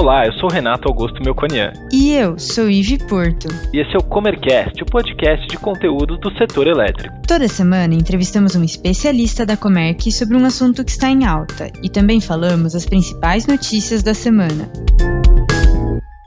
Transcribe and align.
Olá, 0.00 0.24
eu 0.26 0.32
sou 0.34 0.48
Renato 0.48 0.86
Augusto 0.86 1.20
Melconian. 1.24 1.72
E 1.92 2.12
eu 2.12 2.38
sou 2.38 2.70
Ive 2.70 2.98
Porto. 3.08 3.48
E 3.74 3.80
esse 3.80 3.96
é 3.96 3.98
o 3.98 4.04
Comercast, 4.04 4.80
o 4.80 4.86
podcast 4.86 5.44
de 5.48 5.58
conteúdo 5.58 6.16
do 6.16 6.30
setor 6.38 6.68
elétrico. 6.68 7.16
Toda 7.26 7.48
semana 7.48 7.92
entrevistamos 7.94 8.54
um 8.54 8.62
especialista 8.62 9.44
da 9.44 9.56
Comerc 9.56 10.12
sobre 10.12 10.36
um 10.36 10.44
assunto 10.44 10.84
que 10.84 10.92
está 10.92 11.08
em 11.08 11.26
alta 11.26 11.72
e 11.82 11.90
também 11.90 12.20
falamos 12.20 12.76
as 12.76 12.86
principais 12.86 13.48
notícias 13.48 14.04
da 14.04 14.14
semana. 14.14 14.70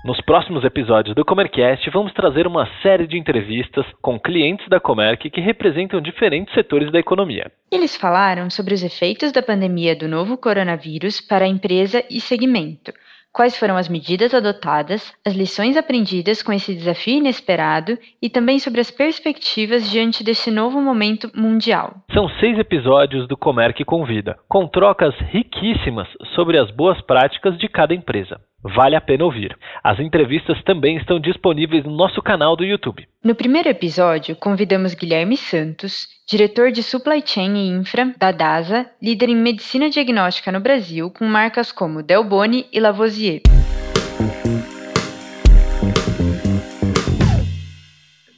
Nos 0.03 0.19
próximos 0.19 0.65
episódios 0.65 1.15
do 1.15 1.23
Comercast, 1.23 1.89
vamos 1.91 2.11
trazer 2.11 2.45
uma 2.45 2.67
série 2.83 3.07
de 3.07 3.17
entrevistas 3.17 3.85
com 4.01 4.19
clientes 4.19 4.67
da 4.67 4.81
Comerc 4.81 5.29
que 5.29 5.39
representam 5.39 6.01
diferentes 6.01 6.53
setores 6.53 6.91
da 6.91 6.99
economia. 6.99 7.49
Eles 7.71 7.95
falaram 7.95 8.49
sobre 8.49 8.73
os 8.73 8.83
efeitos 8.83 9.31
da 9.31 9.41
pandemia 9.41 9.95
do 9.95 10.09
novo 10.09 10.37
coronavírus 10.37 11.21
para 11.21 11.45
a 11.45 11.47
empresa 11.47 12.03
e 12.09 12.19
segmento 12.19 12.91
quais 13.33 13.57
foram 13.57 13.77
as 13.77 13.87
medidas 13.87 14.33
adotadas, 14.33 15.13
as 15.25 15.33
lições 15.33 15.77
aprendidas 15.77 16.43
com 16.43 16.51
esse 16.51 16.73
desafio 16.73 17.17
inesperado 17.17 17.97
e 18.21 18.29
também 18.29 18.59
sobre 18.59 18.81
as 18.81 18.91
perspectivas 18.91 19.89
diante 19.89 20.23
desse 20.23 20.51
novo 20.51 20.81
momento 20.81 21.31
mundial. 21.35 21.95
São 22.13 22.27
seis 22.39 22.57
episódios 22.59 23.27
do 23.27 23.37
Comerc 23.37 23.83
Convida, 23.85 24.37
com 24.47 24.67
trocas 24.67 25.15
riquíssimas 25.31 26.07
sobre 26.35 26.57
as 26.57 26.69
boas 26.71 27.01
práticas 27.01 27.57
de 27.57 27.67
cada 27.67 27.93
empresa. 27.93 28.39
Vale 28.63 28.95
a 28.95 29.01
pena 29.01 29.25
ouvir. 29.25 29.57
As 29.83 29.99
entrevistas 29.99 30.61
também 30.63 30.97
estão 30.97 31.19
disponíveis 31.19 31.83
no 31.83 31.91
nosso 31.91 32.21
canal 32.21 32.55
do 32.55 32.63
YouTube. 32.63 33.07
No 33.23 33.33
primeiro 33.33 33.69
episódio, 33.69 34.35
convidamos 34.35 34.93
Guilherme 34.93 35.35
Santos, 35.35 36.07
diretor 36.27 36.71
de 36.71 36.83
Supply 36.83 37.23
Chain 37.25 37.55
e 37.55 37.69
Infra 37.69 38.13
da 38.17 38.31
DASA, 38.31 38.85
líder 39.01 39.29
em 39.29 39.35
medicina 39.35 39.89
diagnóstica 39.89 40.51
no 40.51 40.59
Brasil, 40.59 41.09
com 41.09 41.25
marcas 41.25 41.71
como 41.71 42.03
Delboni 42.03 42.67
e 42.71 42.79
Lavoisier. 42.79 43.41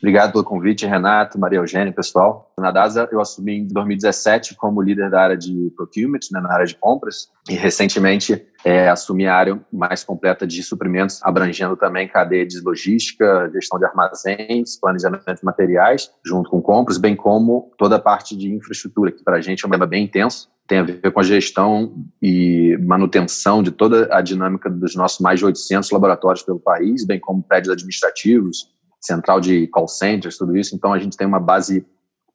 Obrigado 0.04 0.34
pelo 0.34 0.44
convite, 0.44 0.86
Renato, 0.86 1.40
Maria 1.40 1.60
Eugênia, 1.60 1.94
pessoal. 1.94 2.52
Na 2.60 2.72
DASA, 2.72 3.08
eu 3.10 3.22
assumi 3.22 3.60
em 3.60 3.68
2017 3.70 4.54
como 4.54 4.82
líder 4.82 5.10
da 5.10 5.22
área 5.22 5.38
de 5.38 5.72
procurement, 5.78 6.20
né, 6.30 6.42
na 6.42 6.52
área 6.52 6.66
de 6.66 6.76
compras, 6.76 7.30
e 7.50 7.54
recentemente 7.54 8.46
é, 8.66 8.90
assumi 8.90 9.26
a 9.28 9.34
área 9.34 9.58
mais 9.72 10.04
completa 10.04 10.46
de 10.46 10.62
suprimentos, 10.62 11.22
abrangendo 11.24 11.78
também 11.78 12.06
cadeia 12.06 12.46
de 12.46 12.60
logística, 12.60 13.50
gestão 13.54 13.80
de 13.80 13.86
armazéns, 13.86 14.78
planejamento 14.78 15.24
de 15.24 15.46
materiais, 15.46 16.12
junto 16.26 16.50
com 16.50 16.62
compras, 16.62 16.98
bem 16.98 17.16
como 17.16 17.72
toda 17.78 17.96
a 17.96 18.00
parte 18.00 18.36
de 18.36 18.54
infraestrutura, 18.54 19.10
que 19.10 19.24
para 19.24 19.38
a 19.38 19.42
gente 19.42 19.64
é 19.64 19.68
um 19.70 19.72
tema 19.72 19.86
bem 19.86 20.04
intenso, 20.04 20.50
tem 20.68 20.80
a 20.80 20.84
ver 20.84 21.12
com 21.12 21.20
a 21.22 21.24
gestão 21.24 21.94
e 22.22 22.78
manutenção 22.82 23.64
de 23.64 23.72
toda 23.72 24.14
a 24.14 24.22
dinâmica 24.22 24.70
dos 24.70 24.96
nossos 24.96 25.20
mais 25.20 25.40
de 25.40 25.46
800 25.46 25.92
laboratórios 25.92 26.44
pelo 26.44 26.60
país, 26.60 27.06
bem 27.06 27.20
como 27.20 27.44
prédios 27.44 27.72
administrativos, 27.72 28.73
central 29.06 29.40
de 29.40 29.68
call 29.68 29.88
centers, 29.88 30.38
tudo 30.38 30.56
isso. 30.58 30.76
Então, 30.76 30.94
a 30.94 31.00
gente 31.00 31.18
tem 31.18 31.28
uma 31.28 31.40
base 31.40 31.86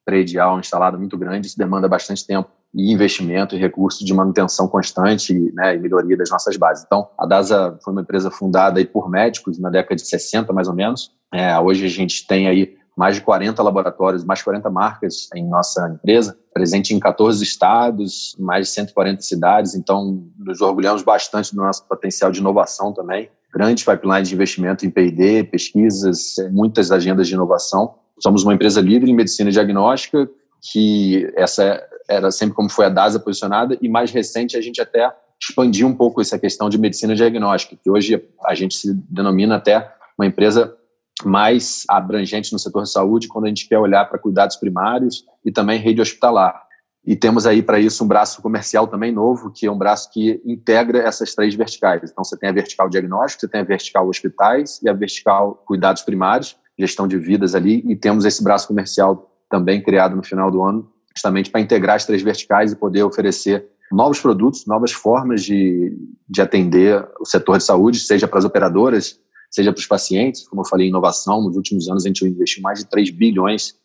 predial 0.05 0.59
instalada 0.59 0.97
muito 0.97 1.17
grande, 1.17 1.47
isso 1.47 1.57
demanda 1.57 1.87
bastante 1.87 2.25
tempo 2.25 2.49
e 2.73 2.91
investimento 2.93 3.55
e 3.55 3.59
recursos 3.59 4.05
de 4.05 4.13
manutenção 4.13 4.67
constante 4.67 5.33
né, 5.53 5.75
e 5.75 5.79
melhoria 5.79 6.15
das 6.15 6.29
nossas 6.29 6.55
bases. 6.55 6.83
Então, 6.85 7.07
a 7.17 7.25
DASA 7.25 7.77
foi 7.83 7.93
uma 7.93 8.01
empresa 8.01 8.29
fundada 8.29 8.79
aí 8.79 8.85
por 8.85 9.09
médicos 9.09 9.57
na 9.59 9.69
década 9.69 9.95
de 9.95 10.07
60, 10.07 10.53
mais 10.53 10.67
ou 10.67 10.75
menos. 10.75 11.11
É, 11.33 11.57
hoje 11.59 11.85
a 11.85 11.89
gente 11.89 12.25
tem 12.27 12.47
aí 12.47 12.77
mais 12.95 13.15
de 13.15 13.21
40 13.21 13.61
laboratórios, 13.63 14.23
mais 14.23 14.39
de 14.39 14.45
40 14.45 14.69
marcas 14.69 15.29
em 15.33 15.47
nossa 15.47 15.87
empresa, 15.89 16.37
presente 16.53 16.93
em 16.93 16.99
14 16.99 17.43
estados, 17.43 18.35
mais 18.37 18.67
de 18.67 18.73
140 18.73 19.21
cidades, 19.21 19.73
então 19.73 20.27
nos 20.37 20.59
orgulhamos 20.59 21.01
bastante 21.01 21.55
do 21.55 21.61
nosso 21.61 21.87
potencial 21.87 22.31
de 22.31 22.39
inovação 22.39 22.93
também 22.93 23.29
grande 23.53 23.83
pipeline 23.83 24.23
de 24.23 24.33
investimento 24.33 24.85
em 24.85 24.89
P&D, 24.89 25.43
pesquisas, 25.45 26.35
muitas 26.51 26.91
agendas 26.91 27.27
de 27.27 27.33
inovação. 27.33 27.95
Somos 28.19 28.43
uma 28.43 28.53
empresa 28.53 28.81
líder 28.81 29.07
em 29.07 29.15
medicina 29.15 29.49
diagnóstica, 29.49 30.29
que 30.61 31.31
essa 31.35 31.81
era 32.07 32.31
sempre 32.31 32.55
como 32.55 32.69
foi 32.69 32.85
a 32.85 32.89
DASA 32.89 33.19
posicionada, 33.19 33.77
e 33.81 33.87
mais 33.87 34.11
recente 34.11 34.57
a 34.57 34.61
gente 34.61 34.81
até 34.81 35.11
expandiu 35.41 35.87
um 35.87 35.95
pouco 35.95 36.19
essa 36.19 36.37
questão 36.37 36.69
de 36.69 36.77
medicina 36.77 37.15
diagnóstica, 37.15 37.77
que 37.81 37.89
hoje 37.89 38.21
a 38.45 38.53
gente 38.53 38.75
se 38.75 38.93
denomina 39.09 39.55
até 39.55 39.89
uma 40.17 40.25
empresa 40.25 40.75
mais 41.23 41.83
abrangente 41.89 42.51
no 42.51 42.59
setor 42.59 42.83
de 42.83 42.91
saúde, 42.91 43.27
quando 43.27 43.45
a 43.45 43.47
gente 43.47 43.67
quer 43.67 43.77
olhar 43.77 44.05
para 44.05 44.19
cuidados 44.19 44.55
primários 44.55 45.23
e 45.45 45.51
também 45.51 45.79
rede 45.79 46.01
hospitalar. 46.01 46.68
E 47.09 47.15
temos 47.15 47.47
aí 47.47 47.63
para 47.63 47.79
isso 47.79 48.03
um 48.03 48.07
braço 48.07 48.39
comercial 48.39 48.85
também 48.85 49.11
novo, 49.11 49.49
que 49.49 49.65
é 49.65 49.71
um 49.71 49.77
braço 49.79 50.11
que 50.11 50.39
integra 50.45 50.99
essas 50.99 51.33
três 51.33 51.55
verticais. 51.55 52.11
Então 52.11 52.23
você 52.23 52.37
tem 52.37 52.49
a 52.49 52.51
vertical 52.51 52.87
diagnóstico, 52.87 53.41
você 53.41 53.47
tem 53.47 53.61
a 53.61 53.63
vertical 53.63 54.07
hospitais 54.07 54.79
e 54.83 54.87
a 54.87 54.93
vertical 54.93 55.55
cuidados 55.65 56.03
primários, 56.03 56.55
gestão 56.77 57.07
de 57.07 57.17
vidas 57.17 57.55
ali, 57.55 57.83
e 57.87 57.95
temos 57.95 58.25
esse 58.25 58.43
braço 58.43 58.67
comercial 58.67 59.35
também 59.49 59.81
criado 59.81 60.15
no 60.15 60.21
final 60.21 60.51
do 60.51 60.61
ano, 60.61 60.87
justamente 61.15 61.49
para 61.49 61.59
integrar 61.59 61.95
as 61.95 62.05
três 62.05 62.21
verticais 62.21 62.73
e 62.73 62.75
poder 62.75 63.01
oferecer 63.01 63.65
novos 63.91 64.21
produtos, 64.21 64.67
novas 64.67 64.91
formas 64.91 65.43
de, 65.43 65.97
de 66.29 66.43
atender 66.43 67.03
o 67.19 67.25
setor 67.25 67.57
de 67.57 67.63
saúde, 67.63 68.01
seja 68.01 68.27
para 68.27 68.37
as 68.37 68.45
operadoras, 68.45 69.19
seja 69.49 69.73
para 69.73 69.79
os 69.79 69.87
pacientes. 69.87 70.47
Como 70.47 70.61
eu 70.61 70.65
falei, 70.67 70.89
inovação, 70.89 71.41
nos 71.41 71.55
últimos 71.55 71.89
anos 71.89 72.05
a 72.05 72.07
gente 72.07 72.23
investiu 72.23 72.61
mais 72.61 72.77
de 72.77 72.85
3 72.85 73.09
bilhões 73.09 73.78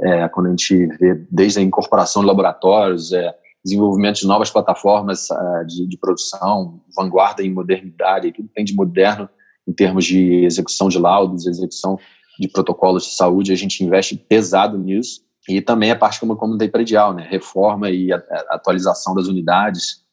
é, 0.00 0.28
quando 0.28 0.46
a 0.46 0.50
gente 0.50 0.86
vê 0.98 1.14
desde 1.30 1.60
a 1.60 1.62
incorporação 1.62 2.22
de 2.22 2.28
laboratórios, 2.28 3.12
é, 3.12 3.34
desenvolvimento 3.64 4.20
de 4.20 4.26
novas 4.26 4.50
plataformas 4.50 5.30
é, 5.30 5.64
de, 5.64 5.86
de, 5.86 5.98
produção, 5.98 6.80
vanguarda 6.96 7.42
em 7.42 7.52
modernidade, 7.52 8.32
tudo 8.32 8.48
tem 8.54 8.64
de 8.64 8.74
moderno 8.74 9.28
em 9.68 9.72
termos 9.72 10.04
de 10.04 10.44
execução 10.44 10.88
de 10.88 10.98
laudos, 10.98 11.46
execução 11.46 11.98
de 12.38 12.48
protocolos 12.48 13.04
de 13.04 13.14
saúde, 13.14 13.52
a 13.52 13.56
gente 13.56 13.84
investe 13.84 14.16
pesado 14.16 14.78
nisso. 14.78 15.20
E 15.48 15.60
também 15.60 15.90
a 15.90 15.96
parte 15.96 16.20
como 16.20 16.36
comunidade 16.36 16.70
predial, 16.70 17.14
né? 17.14 17.26
reforma 17.28 17.90
e 17.90 18.12
a, 18.12 18.16
a 18.50 18.56
atualização 18.56 19.14
das 19.14 19.26
unidades, 19.26 20.04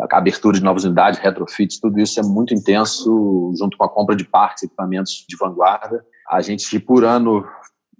a 0.00 0.16
abertura 0.16 0.58
de 0.58 0.64
novas 0.64 0.84
unidades, 0.84 1.20
retrofits, 1.20 1.78
tudo 1.78 2.00
isso 2.00 2.18
é 2.18 2.22
muito 2.22 2.54
intenso, 2.54 3.52
junto 3.58 3.76
com 3.76 3.84
a 3.84 3.88
compra 3.88 4.16
de 4.16 4.24
parques, 4.24 4.62
equipamentos 4.62 5.24
de 5.28 5.36
vanguarda. 5.36 6.04
A 6.30 6.40
gente, 6.40 6.78
por 6.78 7.04
ano, 7.04 7.44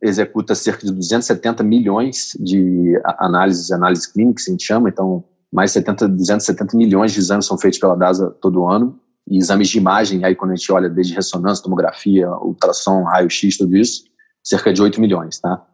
executa 0.03 0.55
cerca 0.55 0.85
de 0.85 0.93
270 0.93 1.63
milhões 1.63 2.37
de 2.41 3.01
análises, 3.19 3.71
análises 3.71 4.07
clínicas, 4.07 4.49
a 4.49 4.51
gente 4.51 4.65
chama, 4.65 4.89
então 4.89 5.25
mais 5.53 5.71
70, 5.71 6.09
270 6.09 6.77
milhões 6.77 7.13
de 7.13 7.21
exames 7.21 7.47
são 7.47 7.57
feitos 7.57 7.79
pela 7.79 7.95
DASA 7.95 8.31
todo 8.41 8.67
ano, 8.67 8.99
e 9.29 9.39
exames 9.39 9.69
de 9.69 9.79
imagem, 9.79 10.25
aí 10.25 10.35
quando 10.35 10.51
a 10.51 10.57
gente 10.57 10.73
olha 10.73 10.89
desde 10.89 11.15
ressonância, 11.15 11.63
tomografia, 11.63 12.29
ultrassom, 12.29 13.05
raio-x, 13.05 13.57
tudo 13.57 13.77
isso, 13.77 14.05
cerca 14.43 14.73
de 14.73 14.83
8 14.83 15.01
milhões, 15.01 15.39
tá? 15.39 15.65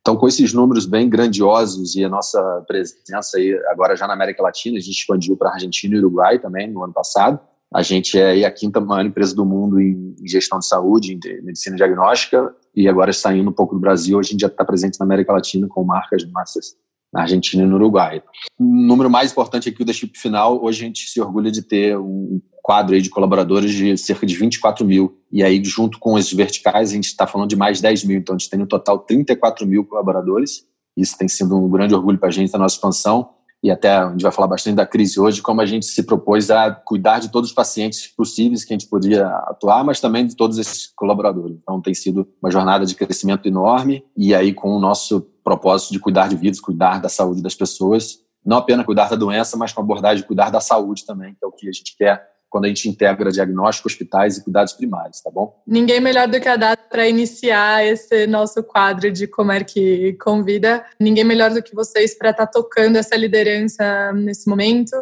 Então, 0.00 0.16
com 0.16 0.28
esses 0.28 0.52
números 0.52 0.86
bem 0.86 1.08
grandiosos 1.08 1.94
e 1.96 2.04
a 2.04 2.08
nossa 2.08 2.38
presença 2.66 3.36
aí 3.36 3.58
agora 3.68 3.96
já 3.96 4.06
na 4.06 4.14
América 4.14 4.42
Latina, 4.42 4.78
a 4.78 4.80
gente 4.80 4.98
expandiu 4.98 5.36
para 5.36 5.50
Argentina 5.50 5.94
e 5.94 5.98
Uruguai 5.98 6.38
também 6.38 6.70
no 6.70 6.84
ano 6.84 6.92
passado, 6.92 7.40
a 7.74 7.82
gente 7.82 8.16
é 8.16 8.44
a 8.44 8.50
quinta 8.52 8.80
maior 8.80 9.04
empresa 9.04 9.34
do 9.34 9.44
mundo 9.44 9.80
em 9.80 10.14
gestão 10.24 10.60
de 10.60 10.66
saúde, 10.66 11.12
em 11.12 11.42
medicina 11.42 11.74
diagnóstica, 11.74 12.54
e 12.72 12.88
agora 12.88 13.12
saindo 13.12 13.50
um 13.50 13.52
pouco 13.52 13.74
do 13.74 13.80
Brasil, 13.80 14.16
a 14.16 14.22
gente 14.22 14.42
já 14.42 14.46
está 14.46 14.64
presente 14.64 14.96
na 15.00 15.04
América 15.04 15.32
Latina 15.32 15.66
com 15.68 15.82
marcas 15.82 16.24
massas 16.30 16.76
na 17.12 17.22
Argentina 17.22 17.64
e 17.64 17.66
no 17.66 17.74
Uruguai. 17.74 18.22
O 18.58 18.64
número 18.64 19.10
mais 19.10 19.32
importante 19.32 19.68
aqui 19.68 19.84
da 19.84 19.92
chip 19.92 20.16
final, 20.16 20.64
hoje 20.64 20.84
a 20.84 20.86
gente 20.86 21.10
se 21.10 21.20
orgulha 21.20 21.50
de 21.50 21.62
ter 21.62 21.98
um 21.98 22.40
quadro 22.62 23.00
de 23.00 23.10
colaboradores 23.10 23.72
de 23.72 23.98
cerca 23.98 24.24
de 24.24 24.36
24 24.36 24.86
mil. 24.86 25.18
E 25.32 25.42
aí, 25.42 25.62
junto 25.64 25.98
com 25.98 26.14
os 26.14 26.32
verticais, 26.32 26.90
a 26.90 26.94
gente 26.94 27.06
está 27.06 27.26
falando 27.26 27.50
de 27.50 27.56
mais 27.56 27.80
10 27.80 28.04
mil. 28.04 28.18
Então, 28.18 28.34
a 28.34 28.38
gente 28.38 28.50
tem 28.50 28.58
no 28.58 28.66
total 28.66 29.00
34 29.00 29.66
mil 29.66 29.84
colaboradores. 29.84 30.64
Isso 30.96 31.18
tem 31.18 31.28
sido 31.28 31.56
um 31.56 31.68
grande 31.68 31.94
orgulho 31.94 32.18
para 32.18 32.28
a 32.28 32.32
gente, 32.32 32.52
da 32.52 32.58
nossa 32.58 32.76
expansão 32.76 33.30
e 33.64 33.70
até 33.70 33.96
a 33.96 34.10
gente 34.10 34.20
vai 34.20 34.30
falar 34.30 34.46
bastante 34.46 34.76
da 34.76 34.84
crise 34.84 35.18
hoje, 35.18 35.40
como 35.40 35.62
a 35.62 35.64
gente 35.64 35.86
se 35.86 36.02
propôs 36.02 36.50
a 36.50 36.70
cuidar 36.70 37.18
de 37.18 37.30
todos 37.30 37.48
os 37.48 37.54
pacientes 37.54 38.06
possíveis 38.08 38.62
que 38.62 38.74
a 38.74 38.76
gente 38.76 38.90
podia 38.90 39.26
atuar, 39.26 39.82
mas 39.82 40.02
também 40.02 40.26
de 40.26 40.36
todos 40.36 40.58
esses 40.58 40.92
colaboradores. 40.94 41.56
Então 41.62 41.80
tem 41.80 41.94
sido 41.94 42.28
uma 42.42 42.50
jornada 42.50 42.84
de 42.84 42.94
crescimento 42.94 43.48
enorme 43.48 44.04
e 44.14 44.34
aí 44.34 44.52
com 44.52 44.76
o 44.76 44.78
nosso 44.78 45.22
propósito 45.42 45.94
de 45.94 45.98
cuidar 45.98 46.28
de 46.28 46.36
vidas, 46.36 46.60
cuidar 46.60 47.00
da 47.00 47.08
saúde 47.08 47.42
das 47.42 47.54
pessoas, 47.54 48.18
não 48.44 48.58
apenas 48.58 48.84
cuidar 48.84 49.08
da 49.08 49.16
doença, 49.16 49.56
mas 49.56 49.72
com 49.72 49.80
a 49.80 49.84
abordagem 49.84 50.20
de 50.20 50.26
cuidar 50.26 50.50
da 50.50 50.60
saúde 50.60 51.06
também, 51.06 51.32
que 51.32 51.42
é 51.42 51.48
o 51.48 51.52
que 51.52 51.66
a 51.66 51.72
gente 51.72 51.96
quer 51.96 52.33
quando 52.54 52.66
a 52.66 52.68
gente 52.68 52.88
integra 52.88 53.32
diagnóstico, 53.32 53.88
hospitais 53.88 54.38
e 54.38 54.44
cuidados 54.44 54.74
primários, 54.74 55.20
tá 55.20 55.28
bom? 55.28 55.60
Ninguém 55.66 55.98
melhor 55.98 56.28
do 56.28 56.40
que 56.40 56.48
a 56.48 56.54
Data 56.54 56.84
para 56.88 57.08
iniciar 57.08 57.84
esse 57.84 58.28
nosso 58.28 58.62
quadro 58.62 59.10
de 59.10 59.26
Como 59.26 59.50
é 59.50 59.64
que 59.64 60.12
convida. 60.22 60.86
Ninguém 61.00 61.24
melhor 61.24 61.50
do 61.50 61.60
que 61.60 61.74
vocês 61.74 62.16
para 62.16 62.30
estar 62.30 62.46
tá 62.46 62.52
tocando 62.52 62.94
essa 62.94 63.16
liderança 63.16 64.12
nesse 64.12 64.48
momento. 64.48 64.92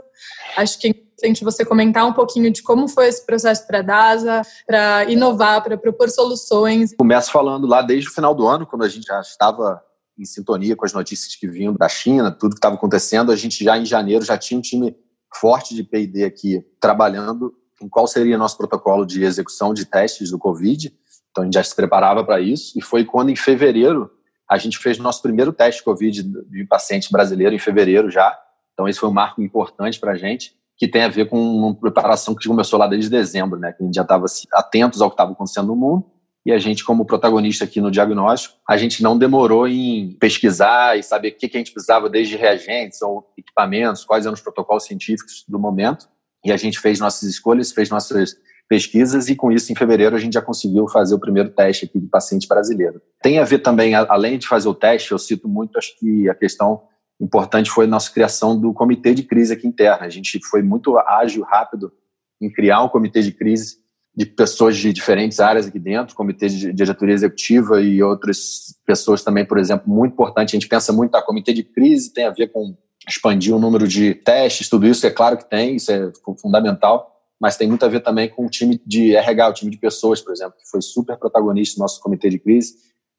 Acho 0.56 0.78
que 0.78 0.86
é 0.86 0.90
importante 0.92 1.44
você 1.44 1.62
comentar 1.62 2.06
um 2.06 2.14
pouquinho 2.14 2.50
de 2.50 2.62
como 2.62 2.88
foi 2.88 3.08
esse 3.08 3.26
processo 3.26 3.66
para 3.66 3.80
a 3.80 3.82
DASA, 3.82 4.42
para 4.66 5.04
inovar, 5.10 5.62
para 5.62 5.76
propor 5.76 6.08
soluções. 6.08 6.94
Começo 6.96 7.30
falando 7.30 7.66
lá 7.66 7.82
desde 7.82 8.08
o 8.08 8.14
final 8.14 8.34
do 8.34 8.48
ano, 8.48 8.66
quando 8.66 8.84
a 8.84 8.88
gente 8.88 9.04
já 9.04 9.20
estava 9.20 9.78
em 10.18 10.24
sintonia 10.24 10.74
com 10.74 10.86
as 10.86 10.94
notícias 10.94 11.36
que 11.36 11.46
vinham 11.46 11.74
da 11.74 11.88
China, 11.88 12.30
tudo 12.30 12.52
que 12.52 12.58
estava 12.58 12.76
acontecendo, 12.76 13.30
a 13.30 13.36
gente 13.36 13.62
já 13.62 13.76
em 13.76 13.84
janeiro 13.84 14.24
já 14.24 14.38
tinha 14.38 14.56
um 14.56 14.62
time 14.62 14.96
forte 15.34 15.74
de 15.74 15.82
P&D 15.82 16.24
aqui 16.24 16.64
trabalhando 16.80 17.54
em 17.80 17.88
qual 17.88 18.06
seria 18.06 18.38
nosso 18.38 18.56
protocolo 18.56 19.04
de 19.04 19.24
execução 19.24 19.74
de 19.74 19.84
testes 19.84 20.30
do 20.30 20.38
Covid. 20.38 20.94
Então 21.30 21.42
a 21.42 21.44
gente 21.46 21.54
já 21.54 21.64
se 21.64 21.74
preparava 21.74 22.24
para 22.24 22.40
isso. 22.40 22.78
E 22.78 22.82
foi 22.82 23.04
quando, 23.04 23.30
em 23.30 23.36
fevereiro, 23.36 24.10
a 24.48 24.58
gente 24.58 24.78
fez 24.78 24.98
nosso 24.98 25.22
primeiro 25.22 25.52
teste 25.52 25.82
Covid 25.82 26.22
de 26.22 26.64
paciente 26.64 27.10
brasileiro, 27.10 27.54
em 27.54 27.58
fevereiro 27.58 28.10
já. 28.10 28.38
Então 28.72 28.88
esse 28.88 29.00
foi 29.00 29.08
um 29.08 29.12
marco 29.12 29.42
importante 29.42 29.98
para 29.98 30.12
a 30.12 30.16
gente, 30.16 30.54
que 30.76 30.86
tem 30.86 31.02
a 31.02 31.08
ver 31.08 31.28
com 31.28 31.38
uma 31.38 31.74
preparação 31.74 32.34
que 32.34 32.46
começou 32.46 32.78
lá 32.78 32.86
desde 32.86 33.10
dezembro, 33.10 33.58
né? 33.58 33.72
Que 33.72 33.82
a 33.82 33.86
gente 33.86 33.94
já 33.94 34.02
estava 34.02 34.26
atentos 34.52 35.00
ao 35.00 35.10
que 35.10 35.14
estava 35.14 35.32
acontecendo 35.32 35.68
no 35.68 35.76
mundo 35.76 36.04
e 36.44 36.50
a 36.50 36.58
gente, 36.58 36.84
como 36.84 37.04
protagonista 37.04 37.64
aqui 37.64 37.80
no 37.80 37.90
diagnóstico, 37.90 38.56
a 38.68 38.76
gente 38.76 39.02
não 39.02 39.16
demorou 39.16 39.68
em 39.68 40.16
pesquisar 40.18 40.98
e 40.98 41.02
saber 41.02 41.28
o 41.28 41.36
que, 41.36 41.46
a 41.46 41.58
gente 41.58 41.72
precisava, 41.72 42.10
desde 42.10 42.36
reagentes 42.36 43.00
ou 43.00 43.32
equipamentos, 43.38 44.04
quais 44.04 44.26
eram 44.26 44.34
os 44.34 44.40
protocolos 44.40 44.84
científicos 44.84 45.44
do 45.48 45.58
momento. 45.58 46.08
E 46.44 46.50
a 46.50 46.56
gente 46.56 46.80
fez 46.80 46.98
nossas 46.98 47.28
escolhas, 47.28 47.70
fez 47.70 47.88
nossas 47.88 48.34
pesquisas 48.68 49.28
e 49.28 49.36
com 49.36 49.52
isso, 49.52 49.70
em 49.70 49.76
fevereiro, 49.76 50.16
a 50.16 50.18
gente 50.18 50.32
já 50.32 50.42
conseguiu 50.42 50.88
fazer 50.88 51.14
o 51.14 51.20
primeiro 51.20 51.50
teste 51.50 51.84
aqui 51.84 52.00
de 52.00 52.08
paciente 52.08 52.48
brasileiro. 52.48 53.00
Tem 53.22 53.38
a 53.38 53.44
ver 53.44 53.60
também, 53.60 53.94
além 53.94 54.38
de 54.38 54.48
fazer 54.48 54.68
o 54.68 54.74
teste, 54.74 55.12
eu 55.12 55.18
cito 55.18 55.48
muito, 55.48 55.78
acho 55.78 55.96
que 55.98 56.28
a 56.28 56.34
questão 56.34 56.82
importante 57.20 57.70
foi 57.70 57.84
a 57.84 57.88
nossa 57.88 58.10
criação 58.10 58.58
do 58.58 58.72
comitê 58.72 59.14
de 59.14 59.22
crise 59.22 59.52
aqui 59.52 59.68
interna. 59.68 60.06
A 60.06 60.10
gente 60.10 60.40
foi 60.44 60.62
muito 60.62 60.98
ágil, 60.98 61.44
rápido 61.44 61.92
em 62.40 62.50
criar 62.50 62.82
um 62.82 62.88
comitê 62.88 63.22
de 63.22 63.30
crise 63.30 63.81
de 64.14 64.26
pessoas 64.26 64.76
de 64.76 64.92
diferentes 64.92 65.40
áreas 65.40 65.66
aqui 65.66 65.78
dentro, 65.78 66.14
comitê 66.14 66.48
de 66.48 66.72
diretoria 66.72 67.14
executiva 67.14 67.80
e 67.80 68.02
outras 68.02 68.76
pessoas 68.86 69.24
também, 69.24 69.44
por 69.44 69.58
exemplo, 69.58 69.90
muito 69.90 70.12
importante. 70.12 70.50
A 70.50 70.58
gente 70.58 70.68
pensa 70.68 70.92
muito, 70.92 71.14
a 71.14 71.22
comitê 71.22 71.52
de 71.52 71.62
crise 71.62 72.12
tem 72.12 72.26
a 72.26 72.30
ver 72.30 72.48
com 72.48 72.76
expandir 73.08 73.54
o 73.54 73.58
número 73.58 73.88
de 73.88 74.14
testes, 74.14 74.68
tudo 74.68 74.86
isso 74.86 75.06
é 75.06 75.10
claro 75.10 75.36
que 75.36 75.48
tem, 75.48 75.76
isso 75.76 75.90
é 75.90 76.12
fundamental, 76.40 77.10
mas 77.40 77.56
tem 77.56 77.66
muito 77.66 77.84
a 77.84 77.88
ver 77.88 78.00
também 78.00 78.28
com 78.28 78.46
o 78.46 78.50
time 78.50 78.80
de 78.86 79.16
RH, 79.16 79.48
o 79.48 79.52
time 79.54 79.70
de 79.70 79.78
pessoas, 79.78 80.20
por 80.20 80.32
exemplo, 80.32 80.54
que 80.58 80.70
foi 80.70 80.80
super 80.80 81.16
protagonista 81.16 81.78
no 81.78 81.82
nosso 81.82 82.00
comitê 82.00 82.28
de 82.28 82.38
crise, 82.38 82.74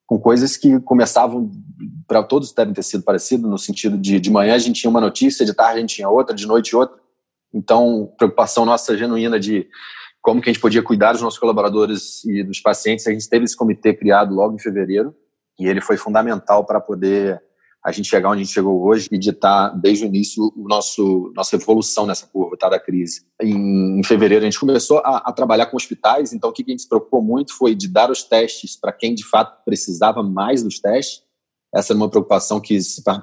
com 0.05 0.19
coisas 0.19 0.55
que 0.55 0.79
começavam, 0.81 1.51
para 2.07 2.23
todos 2.23 2.53
devem 2.53 2.73
ter 2.73 2.83
sido 2.83 3.03
parecido, 3.03 3.47
no 3.49 3.57
sentido 3.57 3.97
de 3.97 4.19
de 4.19 4.31
manhã 4.31 4.53
a 4.53 4.59
gente 4.59 4.79
tinha 4.79 4.89
uma 4.89 5.01
notícia, 5.01 5.45
de 5.45 5.53
tarde 5.53 5.77
a 5.77 5.81
gente 5.81 5.95
tinha 5.95 6.09
outra, 6.09 6.35
de 6.35 6.45
noite 6.45 6.75
outra. 6.75 6.97
Então, 7.53 8.13
preocupação 8.17 8.65
nossa 8.65 8.97
genuína 8.97 9.39
de 9.39 9.67
como 10.23 10.41
que 10.41 10.49
a 10.49 10.53
gente 10.53 10.61
podia 10.61 10.81
cuidar 10.81 11.11
dos 11.11 11.21
nossos 11.21 11.37
colaboradores 11.37 12.23
e 12.23 12.43
dos 12.43 12.61
pacientes. 12.61 13.05
A 13.05 13.11
gente 13.11 13.27
teve 13.27 13.43
esse 13.43 13.57
comitê 13.57 13.93
criado 13.93 14.33
logo 14.33 14.55
em 14.55 14.59
fevereiro 14.59 15.13
e 15.59 15.67
ele 15.67 15.81
foi 15.81 15.97
fundamental 15.97 16.65
para 16.65 16.79
poder 16.79 17.43
a 17.83 17.91
gente 17.91 18.09
chegar 18.09 18.29
onde 18.29 18.41
a 18.41 18.43
gente 18.45 18.53
chegou 18.53 18.81
hoje 18.85 19.09
e 19.11 19.17
ditar 19.17 19.77
desde 19.77 20.05
o 20.05 20.07
início 20.07 20.41
o 20.55 20.65
nosso 20.65 21.33
nossa 21.35 21.57
evolução 21.57 22.05
nessa 22.05 22.25
curva 22.25 22.55
tá, 22.55 22.69
da 22.69 22.79
crise. 22.79 23.25
Em, 23.41 23.99
em 23.99 24.03
fevereiro 24.05 24.45
a 24.45 24.49
gente 24.49 24.57
começou 24.57 24.99
a, 24.99 25.17
a, 25.25 25.33
trabalhar 25.33 25.65
com 25.65 25.75
hospitais, 25.75 26.31
então 26.31 26.49
o 26.49 26.53
que 26.53 26.63
a 26.65 26.71
gente 26.71 26.83
se 26.83 26.87
preocupou 26.87 27.21
muito 27.21 27.53
foi 27.53 27.75
de 27.75 27.89
dar 27.89 28.09
os 28.09 28.23
testes 28.23 28.77
para 28.77 28.93
quem 28.93 29.13
de 29.13 29.25
fato 29.25 29.61
precisava 29.65 30.23
mais 30.23 30.63
dos 30.63 30.79
testes. 30.79 31.21
Essa 31.75 31.91
é 31.91 31.95
uma 31.97 32.09
preocupação 32.09 32.61
que 32.61 32.77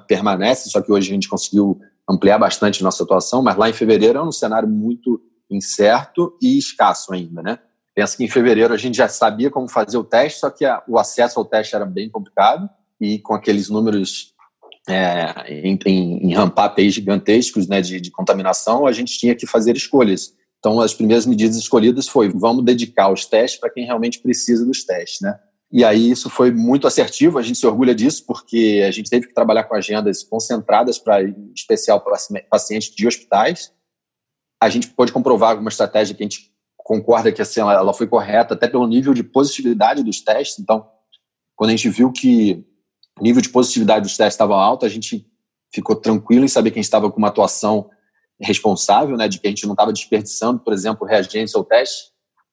permanece, 0.07 0.69
só 0.69 0.79
que 0.79 0.91
hoje 0.91 1.09
a 1.09 1.13
gente 1.15 1.27
conseguiu 1.27 1.79
ampliar 2.07 2.37
bastante 2.37 2.83
nossa 2.83 3.03
atuação, 3.03 3.41
mas 3.41 3.57
lá 3.57 3.67
em 3.67 3.73
fevereiro 3.73 4.19
é 4.19 4.23
um 4.23 4.31
cenário 4.31 4.69
muito 4.69 5.19
incerto 5.55 6.37
e 6.41 6.57
escasso 6.57 7.13
ainda, 7.13 7.41
né? 7.41 7.59
Pensa 7.93 8.15
que 8.15 8.23
em 8.23 8.29
fevereiro 8.29 8.73
a 8.73 8.77
gente 8.77 8.95
já 8.95 9.07
sabia 9.07 9.49
como 9.49 9.67
fazer 9.67 9.97
o 9.97 10.03
teste, 10.03 10.39
só 10.39 10.49
que 10.49 10.65
a, 10.65 10.81
o 10.87 10.97
acesso 10.97 11.37
ao 11.39 11.45
teste 11.45 11.75
era 11.75 11.85
bem 11.85 12.09
complicado 12.09 12.69
e 12.99 13.19
com 13.19 13.33
aqueles 13.33 13.69
números 13.69 14.33
é, 14.87 15.51
em, 15.67 15.77
em, 15.85 16.29
em 16.29 16.33
ramp-up 16.33 16.89
gigantescos 16.89 17.67
né, 17.67 17.81
de, 17.81 17.99
de 17.99 18.09
contaminação, 18.11 18.87
a 18.87 18.91
gente 18.91 19.17
tinha 19.17 19.35
que 19.35 19.45
fazer 19.45 19.75
escolhas. 19.75 20.33
Então, 20.59 20.79
as 20.79 20.93
primeiras 20.93 21.25
medidas 21.25 21.57
escolhidas 21.57 22.07
foi 22.07 22.29
vamos 22.29 22.63
dedicar 22.63 23.11
os 23.11 23.25
testes 23.25 23.59
para 23.59 23.69
quem 23.69 23.85
realmente 23.85 24.19
precisa 24.19 24.65
dos 24.65 24.83
testes, 24.83 25.19
né? 25.21 25.37
E 25.71 25.85
aí 25.85 26.11
isso 26.11 26.29
foi 26.29 26.51
muito 26.51 26.85
assertivo, 26.85 27.39
a 27.39 27.41
gente 27.41 27.57
se 27.57 27.65
orgulha 27.65 27.95
disso, 27.95 28.25
porque 28.27 28.83
a 28.85 28.91
gente 28.91 29.09
teve 29.09 29.27
que 29.27 29.33
trabalhar 29.33 29.63
com 29.63 29.73
agendas 29.73 30.21
concentradas 30.21 30.99
para, 30.99 31.23
em 31.23 31.51
especial, 31.55 32.03
pacientes 32.49 32.93
de 32.93 33.07
hospitais, 33.07 33.71
a 34.61 34.69
gente 34.69 34.89
pode 34.89 35.11
comprovar 35.11 35.51
alguma 35.51 35.69
estratégia 35.69 36.15
que 36.15 36.21
a 36.21 36.25
gente 36.25 36.51
concorda 36.77 37.31
que 37.31 37.41
assim, 37.41 37.61
ela, 37.61 37.93
foi 37.93 38.05
correta, 38.05 38.53
até 38.53 38.67
pelo 38.67 38.85
nível 38.85 39.13
de 39.13 39.23
positividade 39.23 40.03
dos 40.03 40.21
testes. 40.21 40.59
Então, 40.59 40.87
quando 41.55 41.71
a 41.71 41.75
gente 41.75 41.89
viu 41.89 42.11
que 42.11 42.63
o 43.19 43.23
nível 43.23 43.41
de 43.41 43.49
positividade 43.49 44.03
dos 44.03 44.15
testes 44.15 44.35
estava 44.35 44.55
alto, 44.55 44.85
a 44.85 44.89
gente 44.89 45.25
ficou 45.73 45.95
tranquilo 45.95 46.45
em 46.45 46.47
saber 46.47 46.69
que 46.69 46.77
a 46.77 46.81
gente 46.81 46.85
estava 46.85 47.09
com 47.09 47.17
uma 47.17 47.29
atuação 47.29 47.89
responsável, 48.39 49.17
né, 49.17 49.27
de 49.27 49.39
que 49.39 49.47
a 49.47 49.49
gente 49.49 49.65
não 49.65 49.73
estava 49.73 49.93
desperdiçando, 49.93 50.59
por 50.59 50.73
exemplo, 50.73 51.07
reagentes 51.07 51.55
ou 51.55 51.63
testes 51.63 52.11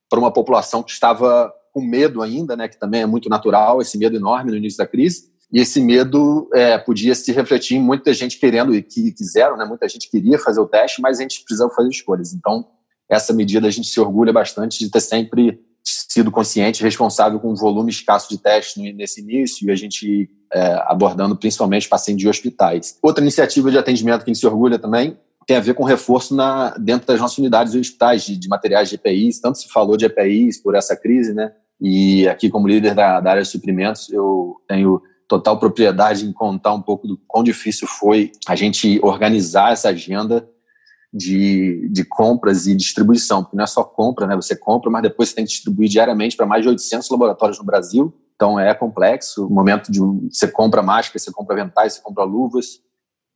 para 0.08 0.18
uma 0.18 0.32
população 0.32 0.82
que 0.82 0.90
estava 0.90 1.52
com 1.72 1.82
medo 1.82 2.22
ainda, 2.22 2.56
né, 2.56 2.68
que 2.68 2.78
também 2.78 3.02
é 3.02 3.06
muito 3.06 3.28
natural, 3.28 3.82
esse 3.82 3.98
medo 3.98 4.16
enorme 4.16 4.50
no 4.50 4.56
início 4.56 4.78
da 4.78 4.86
crise. 4.86 5.30
E 5.52 5.60
esse 5.60 5.80
medo 5.80 6.48
é, 6.54 6.76
podia 6.76 7.14
se 7.14 7.32
refletir 7.32 7.76
em 7.76 7.82
muita 7.82 8.12
gente 8.12 8.38
querendo 8.38 8.74
e 8.74 8.82
que 8.82 9.12
quiseram, 9.12 9.56
né? 9.56 9.64
Muita 9.64 9.88
gente 9.88 10.10
queria 10.10 10.38
fazer 10.38 10.60
o 10.60 10.66
teste, 10.66 11.00
mas 11.00 11.18
a 11.18 11.22
gente 11.22 11.42
precisava 11.42 11.70
fazer 11.70 11.88
escolhas. 11.88 12.34
Então, 12.34 12.66
essa 13.10 13.32
medida 13.32 13.66
a 13.66 13.70
gente 13.70 13.88
se 13.88 13.98
orgulha 13.98 14.32
bastante 14.32 14.78
de 14.78 14.90
ter 14.90 15.00
sempre 15.00 15.58
sido 15.82 16.30
consciente, 16.30 16.82
responsável 16.82 17.40
com 17.40 17.50
um 17.50 17.54
volume 17.54 17.90
escasso 17.90 18.28
de 18.28 18.38
testes 18.38 18.76
nesse 18.94 19.22
início 19.22 19.66
e 19.66 19.70
a 19.70 19.76
gente 19.76 20.28
é, 20.52 20.82
abordando 20.86 21.36
principalmente 21.36 21.88
pacientes 21.88 22.20
de 22.20 22.28
hospitais. 22.28 22.98
Outra 23.02 23.22
iniciativa 23.22 23.70
de 23.70 23.78
atendimento 23.78 24.24
que 24.24 24.30
a 24.30 24.34
gente 24.34 24.40
se 24.40 24.46
orgulha 24.46 24.78
também 24.78 25.18
tem 25.46 25.56
a 25.56 25.60
ver 25.60 25.72
com 25.72 25.82
reforço 25.82 26.34
na, 26.34 26.76
dentro 26.76 27.06
das 27.06 27.18
nossas 27.18 27.38
unidades 27.38 27.72
de 27.72 27.78
hospitais 27.78 28.22
de, 28.22 28.36
de 28.36 28.48
materiais 28.48 28.90
de 28.90 28.96
EPIs. 28.96 29.40
Tanto 29.40 29.56
se 29.56 29.68
falou 29.70 29.96
de 29.96 30.04
EPIs 30.04 30.58
por 30.58 30.74
essa 30.74 30.94
crise, 30.94 31.32
né? 31.32 31.52
E 31.80 32.28
aqui, 32.28 32.50
como 32.50 32.68
líder 32.68 32.94
da, 32.94 33.18
da 33.18 33.30
área 33.30 33.42
de 33.42 33.48
suprimentos, 33.48 34.10
eu 34.10 34.56
tenho 34.68 35.00
total 35.28 35.58
propriedade 35.58 36.26
em 36.26 36.32
contar 36.32 36.72
um 36.72 36.80
pouco 36.80 37.06
do 37.06 37.18
quão 37.28 37.44
difícil 37.44 37.86
foi 37.86 38.32
a 38.48 38.56
gente 38.56 38.98
organizar 39.02 39.72
essa 39.72 39.90
agenda 39.90 40.48
de, 41.12 41.88
de 41.90 42.04
compras 42.04 42.66
e 42.66 42.74
distribuição, 42.74 43.42
porque 43.42 43.56
não 43.56 43.64
é 43.64 43.66
só 43.66 43.84
compra, 43.84 44.26
né? 44.26 44.34
Você 44.34 44.56
compra, 44.56 44.90
mas 44.90 45.02
depois 45.02 45.28
você 45.28 45.36
tem 45.36 45.44
que 45.44 45.50
distribuir 45.50 45.88
diariamente 45.88 46.36
para 46.36 46.46
mais 46.46 46.62
de 46.62 46.68
800 46.68 47.08
laboratórios 47.10 47.58
no 47.58 47.64
Brasil. 47.64 48.14
Então 48.34 48.58
é 48.58 48.74
complexo. 48.74 49.46
O 49.46 49.50
momento 49.50 49.92
de 49.92 50.00
você 50.00 50.48
compra 50.48 50.82
máscara, 50.82 51.18
você 51.18 51.30
compra 51.30 51.56
ventais, 51.56 51.94
você 51.94 52.02
compra 52.02 52.24
luvas, 52.24 52.80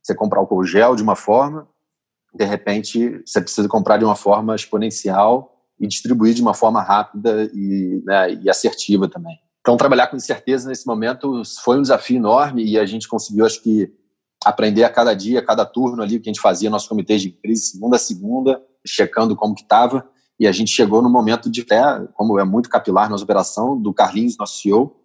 você 0.01 0.15
compra 0.15 0.39
álcool 0.39 0.63
gel 0.63 0.95
de 0.95 1.03
uma 1.03 1.15
forma, 1.15 1.67
de 2.33 2.45
repente 2.45 3.21
você 3.25 3.39
precisa 3.39 3.67
comprar 3.67 3.97
de 3.97 4.05
uma 4.05 4.15
forma 4.15 4.55
exponencial 4.55 5.53
e 5.79 5.87
distribuir 5.87 6.33
de 6.33 6.41
uma 6.41 6.53
forma 6.53 6.81
rápida 6.81 7.49
e, 7.53 8.01
né, 8.05 8.33
e 8.33 8.49
assertiva 8.49 9.07
também. 9.07 9.37
Então, 9.63 9.77
trabalhar 9.77 10.07
com 10.07 10.17
incerteza 10.17 10.67
nesse 10.67 10.85
momento 10.85 11.41
foi 11.63 11.77
um 11.77 11.81
desafio 11.81 12.17
enorme 12.17 12.65
e 12.65 12.77
a 12.77 12.85
gente 12.85 13.07
conseguiu, 13.07 13.45
acho 13.45 13.63
que, 13.63 13.89
aprender 14.43 14.83
a 14.83 14.89
cada 14.89 15.13
dia, 15.13 15.39
a 15.39 15.41
cada 15.41 15.65
turno 15.65 16.03
ali 16.03 16.19
que 16.19 16.29
a 16.29 16.33
gente 16.33 16.41
fazia 16.41 16.69
nosso 16.69 16.89
comitê 16.89 17.17
de 17.17 17.31
crise, 17.31 17.71
segunda 17.71 17.95
a 17.95 17.99
segunda, 17.99 18.61
checando 18.85 19.37
como 19.37 19.55
que 19.55 19.61
estava. 19.61 20.05
E 20.37 20.45
a 20.45 20.51
gente 20.51 20.69
chegou 20.69 21.01
no 21.01 21.09
momento 21.09 21.49
de, 21.49 21.61
até, 21.61 21.81
como 22.13 22.37
é 22.37 22.43
muito 22.43 22.67
capilar 22.67 23.09
nossa 23.09 23.23
operação, 23.23 23.81
do 23.81 23.93
Carlinhos, 23.93 24.37
nosso 24.37 24.59
CEO, 24.59 24.99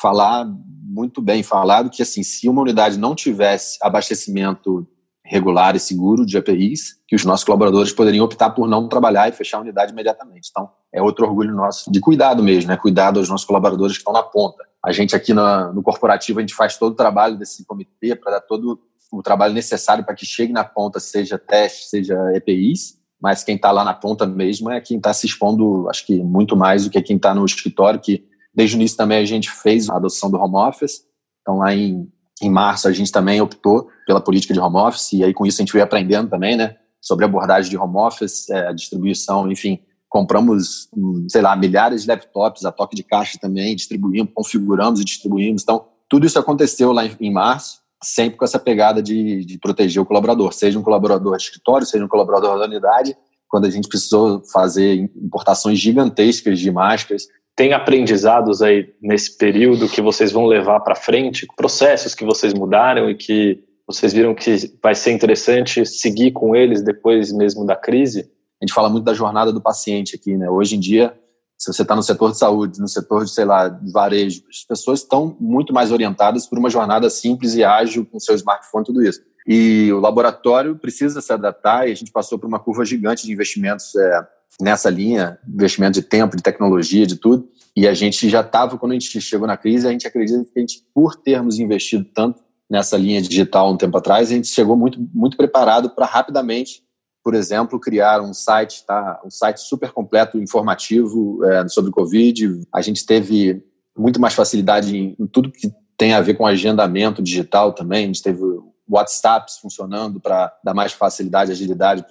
falar 0.00 0.46
muito 0.84 1.20
bem 1.20 1.42
falado 1.42 1.90
que, 1.90 2.00
assim, 2.00 2.22
se 2.22 2.48
uma 2.48 2.62
unidade 2.62 2.96
não 2.96 3.12
tivesse 3.12 3.76
abastecimento 3.82 4.86
regular 5.26 5.74
e 5.74 5.80
seguro 5.80 6.24
de 6.24 6.38
APIs, 6.38 7.00
que 7.06 7.16
os 7.16 7.24
nossos 7.24 7.44
colaboradores 7.44 7.92
poderiam 7.92 8.24
optar 8.24 8.50
por 8.50 8.68
não 8.68 8.88
trabalhar 8.88 9.28
e 9.28 9.32
fechar 9.32 9.58
a 9.58 9.60
unidade 9.60 9.92
imediatamente. 9.92 10.48
Então, 10.50 10.70
é 10.92 11.02
outro 11.02 11.26
orgulho 11.26 11.54
nosso 11.54 11.90
de 11.90 12.00
cuidado 12.00 12.42
mesmo, 12.42 12.70
né? 12.70 12.76
Cuidado 12.76 13.18
aos 13.18 13.28
nossos 13.28 13.46
colaboradores 13.46 13.96
que 13.96 14.00
estão 14.00 14.12
na 14.12 14.22
ponta. 14.22 14.64
A 14.84 14.92
gente 14.92 15.16
aqui 15.16 15.34
na, 15.34 15.72
no 15.72 15.82
corporativo, 15.82 16.38
a 16.38 16.42
gente 16.42 16.54
faz 16.54 16.78
todo 16.78 16.92
o 16.92 16.96
trabalho 16.96 17.36
desse 17.36 17.64
comitê 17.66 18.14
para 18.14 18.32
dar 18.32 18.40
todo 18.40 18.80
o 19.12 19.22
trabalho 19.22 19.52
necessário 19.52 20.04
para 20.04 20.14
que 20.14 20.24
chegue 20.24 20.52
na 20.52 20.64
ponta, 20.64 21.00
seja 21.00 21.38
teste, 21.38 21.88
seja 21.88 22.16
EPIs, 22.34 22.98
mas 23.20 23.42
quem 23.42 23.56
está 23.56 23.70
lá 23.70 23.84
na 23.84 23.94
ponta 23.94 24.26
mesmo 24.26 24.70
é 24.70 24.80
quem 24.80 24.96
está 24.96 25.12
se 25.12 25.26
expondo, 25.26 25.88
acho 25.88 26.06
que 26.06 26.22
muito 26.22 26.56
mais 26.56 26.84
do 26.84 26.90
que 26.90 27.00
quem 27.02 27.16
está 27.16 27.34
no 27.34 27.44
escritório, 27.44 28.00
que 28.00 28.24
desde 28.54 28.76
o 28.76 28.78
início 28.78 28.96
também 28.96 29.18
a 29.18 29.24
gente 29.24 29.50
fez 29.50 29.88
a 29.88 29.96
adoção 29.96 30.30
do 30.30 30.38
home 30.38 30.56
office. 30.56 31.04
Então, 31.40 31.58
lá 31.58 31.74
em 31.74 32.10
em 32.40 32.50
março, 32.50 32.86
a 32.86 32.92
gente 32.92 33.10
também 33.10 33.40
optou 33.40 33.88
pela 34.06 34.20
política 34.20 34.52
de 34.52 34.60
home 34.60 34.76
office, 34.76 35.12
e 35.12 35.24
aí 35.24 35.32
com 35.32 35.46
isso 35.46 35.60
a 35.60 35.62
gente 35.62 35.72
veio 35.72 35.84
aprendendo 35.84 36.28
também, 36.28 36.56
né, 36.56 36.76
sobre 37.00 37.24
abordagem 37.24 37.70
de 37.70 37.76
home 37.76 37.96
office, 37.96 38.48
é, 38.50 38.68
a 38.68 38.72
distribuição, 38.72 39.50
enfim. 39.50 39.80
Compramos, 40.08 40.88
hum, 40.96 41.26
sei 41.28 41.42
lá, 41.42 41.54
milhares 41.56 42.02
de 42.02 42.08
laptops 42.08 42.64
a 42.64 42.72
toque 42.72 42.96
de 42.96 43.02
caixa 43.02 43.38
também, 43.40 43.74
distribuímos, 43.74 44.32
configuramos 44.34 45.00
e 45.00 45.04
distribuímos. 45.04 45.62
Então, 45.62 45.86
tudo 46.08 46.26
isso 46.26 46.38
aconteceu 46.38 46.92
lá 46.92 47.04
em, 47.04 47.16
em 47.20 47.32
março, 47.32 47.80
sempre 48.02 48.38
com 48.38 48.44
essa 48.44 48.58
pegada 48.58 49.02
de, 49.02 49.44
de 49.44 49.58
proteger 49.58 50.02
o 50.02 50.06
colaborador, 50.06 50.52
seja 50.52 50.78
um 50.78 50.82
colaborador 50.82 51.36
de 51.36 51.44
escritório, 51.44 51.86
seja 51.86 52.04
um 52.04 52.08
colaborador 52.08 52.58
da 52.58 52.66
unidade, 52.66 53.16
quando 53.48 53.66
a 53.66 53.70
gente 53.70 53.88
precisou 53.88 54.42
fazer 54.52 55.10
importações 55.16 55.78
gigantescas 55.78 56.58
de 56.58 56.70
máscaras, 56.70 57.26
tem 57.56 57.72
aprendizados 57.72 58.62
aí 58.62 58.94
nesse 59.00 59.36
período 59.36 59.88
que 59.88 60.02
vocês 60.02 60.30
vão 60.30 60.46
levar 60.46 60.80
para 60.80 60.94
frente, 60.94 61.46
processos 61.56 62.14
que 62.14 62.24
vocês 62.24 62.52
mudaram 62.52 63.10
e 63.10 63.14
que 63.14 63.64
vocês 63.86 64.12
viram 64.12 64.34
que 64.34 64.54
vai 64.82 64.94
ser 64.94 65.12
interessante 65.12 65.86
seguir 65.86 66.32
com 66.32 66.54
eles 66.54 66.82
depois 66.82 67.32
mesmo 67.32 67.64
da 67.64 67.74
crise? 67.74 68.30
a 68.60 68.64
gente 68.64 68.74
fala 68.74 68.88
muito 68.88 69.04
da 69.04 69.14
jornada 69.14 69.52
do 69.52 69.60
paciente 69.60 70.16
aqui, 70.16 70.36
né? 70.36 70.48
Hoje 70.48 70.76
em 70.76 70.80
dia, 70.80 71.16
se 71.58 71.72
você 71.72 71.82
está 71.82 71.94
no 71.94 72.02
setor 72.02 72.32
de 72.32 72.38
saúde, 72.38 72.80
no 72.80 72.88
setor 72.88 73.24
de, 73.24 73.30
sei 73.30 73.44
lá, 73.44 73.68
de 73.68 73.92
varejo, 73.92 74.42
as 74.48 74.64
pessoas 74.64 75.00
estão 75.00 75.36
muito 75.38 75.72
mais 75.72 75.92
orientadas 75.92 76.46
por 76.46 76.58
uma 76.58 76.70
jornada 76.70 77.08
simples 77.10 77.54
e 77.54 77.64
ágil 77.64 78.06
com 78.06 78.18
seu 78.18 78.34
smartphone 78.34 78.84
tudo 78.84 79.02
isso. 79.02 79.20
E 79.46 79.92
o 79.92 80.00
laboratório 80.00 80.76
precisa 80.76 81.20
se 81.20 81.32
adaptar 81.32 81.88
e 81.88 81.92
a 81.92 81.94
gente 81.94 82.10
passou 82.10 82.38
por 82.38 82.46
uma 82.46 82.58
curva 82.58 82.84
gigante 82.84 83.26
de 83.26 83.32
investimentos 83.32 83.94
é, 83.94 84.26
nessa 84.60 84.90
linha, 84.90 85.38
investimento 85.46 86.00
de 86.00 86.06
tempo, 86.06 86.36
de 86.36 86.42
tecnologia, 86.42 87.06
de 87.06 87.16
tudo. 87.16 87.48
E 87.76 87.86
a 87.86 87.92
gente 87.92 88.28
já 88.28 88.40
estava, 88.40 88.78
quando 88.78 88.92
a 88.92 88.94
gente 88.94 89.20
chegou 89.20 89.46
na 89.46 89.56
crise, 89.56 89.86
a 89.86 89.90
gente 89.90 90.06
acredita 90.06 90.44
que 90.44 90.58
a 90.58 90.60
gente, 90.60 90.82
por 90.94 91.14
termos 91.16 91.58
investido 91.58 92.04
tanto 92.14 92.42
nessa 92.68 92.96
linha 92.96 93.20
digital 93.20 93.70
um 93.70 93.76
tempo 93.76 93.96
atrás, 93.96 94.30
a 94.30 94.34
gente 94.34 94.48
chegou 94.48 94.76
muito, 94.76 94.98
muito 95.14 95.36
preparado 95.36 95.90
para 95.90 96.06
rapidamente, 96.06 96.82
por 97.22 97.34
exemplo, 97.34 97.78
criar 97.78 98.20
um 98.20 98.32
site, 98.32 98.84
tá? 98.86 99.20
um 99.24 99.30
site 99.30 99.60
super 99.60 99.92
completo, 99.92 100.38
informativo 100.38 101.44
é, 101.44 101.68
sobre 101.68 101.90
o 101.90 101.92
Covid. 101.92 102.62
A 102.72 102.80
gente 102.80 103.04
teve 103.04 103.62
muito 103.96 104.20
mais 104.20 104.34
facilidade 104.34 104.96
em, 104.96 105.16
em 105.18 105.26
tudo 105.26 105.50
que 105.50 105.72
tem 105.96 106.12
a 106.12 106.20
ver 106.20 106.34
com 106.34 106.46
agendamento 106.46 107.22
digital 107.22 107.72
também. 107.72 108.04
A 108.04 108.06
gente 108.06 108.22
teve 108.22 108.40
WhatsApps 108.88 109.58
funcionando 109.58 110.20
para 110.20 110.52
dar 110.62 110.74
mais 110.74 110.92
facilidade, 110.92 111.50
agilidade 111.50 112.04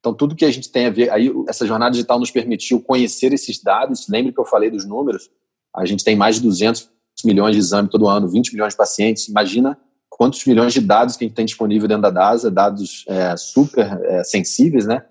então, 0.00 0.14
tudo 0.14 0.36
que 0.36 0.44
a 0.44 0.50
gente 0.50 0.70
tem 0.70 0.86
a 0.86 0.90
ver, 0.90 1.10
aí 1.10 1.32
essa 1.48 1.66
jornada 1.66 1.90
digital 1.90 2.18
nos 2.18 2.30
permitiu 2.30 2.80
conhecer 2.80 3.32
esses 3.32 3.60
dados. 3.60 4.06
Lembre 4.08 4.32
que 4.32 4.40
eu 4.40 4.44
falei 4.44 4.70
dos 4.70 4.84
números. 4.84 5.28
A 5.74 5.84
gente 5.84 6.04
tem 6.04 6.14
mais 6.14 6.36
de 6.36 6.42
200 6.42 6.88
milhões 7.24 7.54
de 7.54 7.58
exames 7.58 7.90
todo 7.90 8.06
ano, 8.06 8.28
20 8.28 8.52
milhões 8.52 8.72
de 8.72 8.76
pacientes. 8.76 9.28
Imagina 9.28 9.76
quantos 10.08 10.44
milhões 10.44 10.72
de 10.72 10.80
dados 10.80 11.16
que 11.16 11.24
a 11.24 11.26
gente 11.26 11.36
tem 11.36 11.44
disponível 11.44 11.88
dentro 11.88 12.02
da 12.02 12.10
DASA, 12.10 12.50
dados 12.50 13.04
é, 13.08 13.36
super 13.36 14.00
é, 14.04 14.22
sensíveis, 14.22 14.86
né? 14.86 15.04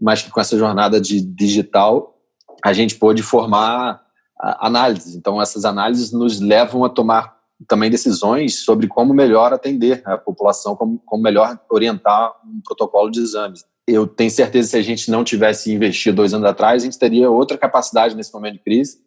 Mas 0.00 0.22
que 0.22 0.30
com 0.30 0.40
essa 0.40 0.56
jornada 0.56 1.00
de 1.00 1.20
digital 1.20 2.16
a 2.64 2.72
gente 2.72 2.94
pôde 2.96 3.22
formar 3.22 4.00
análises. 4.38 5.14
Então, 5.14 5.40
essas 5.40 5.64
análises 5.64 6.12
nos 6.12 6.40
levam 6.40 6.84
a 6.84 6.88
tomar 6.88 7.36
também 7.66 7.90
decisões 7.90 8.60
sobre 8.60 8.86
como 8.86 9.14
melhor 9.14 9.52
atender 9.52 10.02
a 10.04 10.18
população, 10.18 10.76
como, 10.76 11.00
como 11.04 11.22
melhor 11.22 11.58
orientar 11.70 12.32
um 12.44 12.60
protocolo 12.62 13.10
de 13.10 13.20
exames 13.20 13.64
eu 13.86 14.06
tenho 14.06 14.30
certeza 14.30 14.66
que 14.66 14.70
se 14.70 14.76
a 14.76 14.82
gente 14.82 15.10
não 15.10 15.22
tivesse 15.22 15.72
investido 15.72 16.16
dois 16.16 16.34
anos 16.34 16.48
atrás, 16.48 16.82
a 16.82 16.86
gente 16.86 16.98
teria 16.98 17.30
outra 17.30 17.56
capacidade 17.56 18.16
nesse 18.16 18.32
momento 18.32 18.54
de 18.54 18.60
crise, 18.60 18.98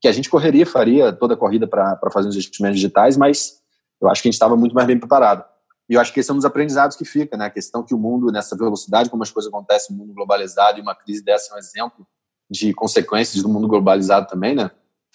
que 0.00 0.06
a 0.06 0.12
gente 0.12 0.28
correria, 0.28 0.66
faria 0.66 1.12
toda 1.12 1.34
a 1.34 1.36
corrida 1.36 1.66
para 1.66 1.98
fazer 2.12 2.28
os 2.28 2.34
investimentos 2.34 2.76
digitais, 2.78 3.16
mas 3.16 3.60
eu 4.00 4.08
acho 4.08 4.20
que 4.20 4.28
a 4.28 4.30
gente 4.30 4.34
estava 4.34 4.56
muito 4.56 4.74
mais 4.74 4.86
bem 4.86 4.98
preparado. 4.98 5.44
E 5.88 5.94
eu 5.94 6.00
acho 6.00 6.12
que 6.12 6.20
esse 6.20 6.30
é 6.30 6.34
um 6.34 6.36
dos 6.36 6.44
aprendizados 6.44 6.96
que 6.96 7.04
fica, 7.04 7.36
né? 7.36 7.46
A 7.46 7.50
questão 7.50 7.82
que 7.82 7.94
o 7.94 7.98
mundo, 7.98 8.30
nessa 8.30 8.56
velocidade, 8.56 9.08
como 9.08 9.22
as 9.22 9.30
coisas 9.30 9.50
acontecem 9.50 9.96
no 9.96 10.02
mundo 10.02 10.14
globalizado, 10.14 10.78
e 10.78 10.82
uma 10.82 10.94
crise 10.94 11.24
dessa 11.24 11.52
é 11.52 11.56
um 11.56 11.58
exemplo 11.58 12.06
de 12.50 12.74
consequências 12.74 13.42
do 13.42 13.48
mundo 13.48 13.66
globalizado 13.66 14.26
também, 14.26 14.54
né? 14.54 14.70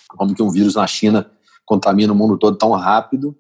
Como 0.10 0.34
que 0.34 0.42
um 0.42 0.50
vírus 0.50 0.75
na 0.75 0.88
China 0.88 1.30
contamina 1.66 2.12
o 2.12 2.16
mundo 2.16 2.38
todo 2.38 2.58
tão 2.58 2.72
rápido 2.72 3.38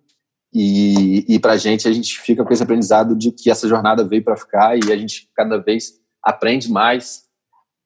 e, 0.53 1.25
e 1.27 1.39
para 1.39 1.53
a 1.53 1.57
gente, 1.57 1.87
a 1.87 1.91
gente 1.91 2.19
fica 2.19 2.43
com 2.43 2.51
esse 2.51 2.63
aprendizado 2.63 3.15
de 3.15 3.31
que 3.31 3.49
essa 3.49 3.67
jornada 3.67 4.03
veio 4.03 4.23
para 4.23 4.35
ficar 4.35 4.77
e 4.77 4.91
a 4.91 4.97
gente 4.97 5.29
cada 5.35 5.57
vez 5.57 5.93
aprende 6.21 6.69
mais 6.69 7.23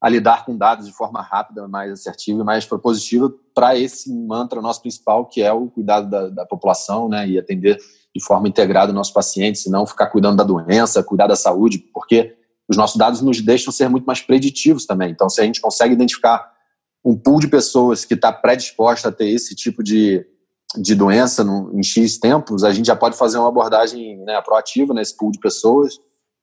a 0.01 0.09
lidar 0.09 0.45
com 0.45 0.57
dados 0.57 0.85
de 0.85 0.93
forma 0.93 1.21
rápida, 1.21 1.67
mais 1.67 1.91
assertiva 1.91 2.41
e 2.41 2.43
mais 2.43 2.65
propositiva 2.65 3.31
para 3.53 3.77
esse 3.77 4.13
mantra 4.13 4.61
nosso 4.61 4.81
principal, 4.81 5.25
que 5.25 5.41
é 5.41 5.51
o 5.51 5.67
cuidado 5.67 6.09
da, 6.09 6.29
da 6.29 6.45
população 6.45 7.07
né, 7.07 7.27
e 7.27 7.39
atender 7.39 7.77
de 8.15 8.23
forma 8.23 8.47
integrada 8.47 8.91
o 8.91 8.95
nosso 8.95 9.13
paciente, 9.13 9.65
e 9.65 9.69
não 9.69 9.85
ficar 9.85 10.07
cuidando 10.07 10.37
da 10.37 10.43
doença, 10.43 11.03
cuidar 11.03 11.27
da 11.27 11.35
saúde, 11.35 11.79
porque 11.93 12.35
os 12.67 12.77
nossos 12.77 12.97
dados 12.97 13.21
nos 13.21 13.41
deixam 13.41 13.73
ser 13.73 13.89
muito 13.89 14.05
mais 14.05 14.21
preditivos 14.21 14.85
também. 14.85 15.11
Então, 15.11 15.29
se 15.29 15.41
a 15.41 15.43
gente 15.43 15.59
consegue 15.59 15.93
identificar 15.93 16.51
um 17.03 17.15
pool 17.15 17.39
de 17.39 17.47
pessoas 17.47 18.05
que 18.05 18.13
está 18.13 18.31
predisposta 18.31 19.09
a 19.09 19.11
ter 19.11 19.29
esse 19.29 19.53
tipo 19.55 19.83
de, 19.83 20.25
de 20.77 20.95
doença 20.95 21.43
no, 21.43 21.71
em 21.77 21.83
X 21.83 22.17
tempos, 22.17 22.63
a 22.63 22.71
gente 22.71 22.87
já 22.87 22.95
pode 22.95 23.17
fazer 23.17 23.37
uma 23.37 23.49
abordagem 23.49 24.17
né, 24.25 24.41
proativa 24.41 24.93
nesse 24.93 25.15
pool 25.15 25.31
de 25.31 25.39
pessoas, 25.39 25.97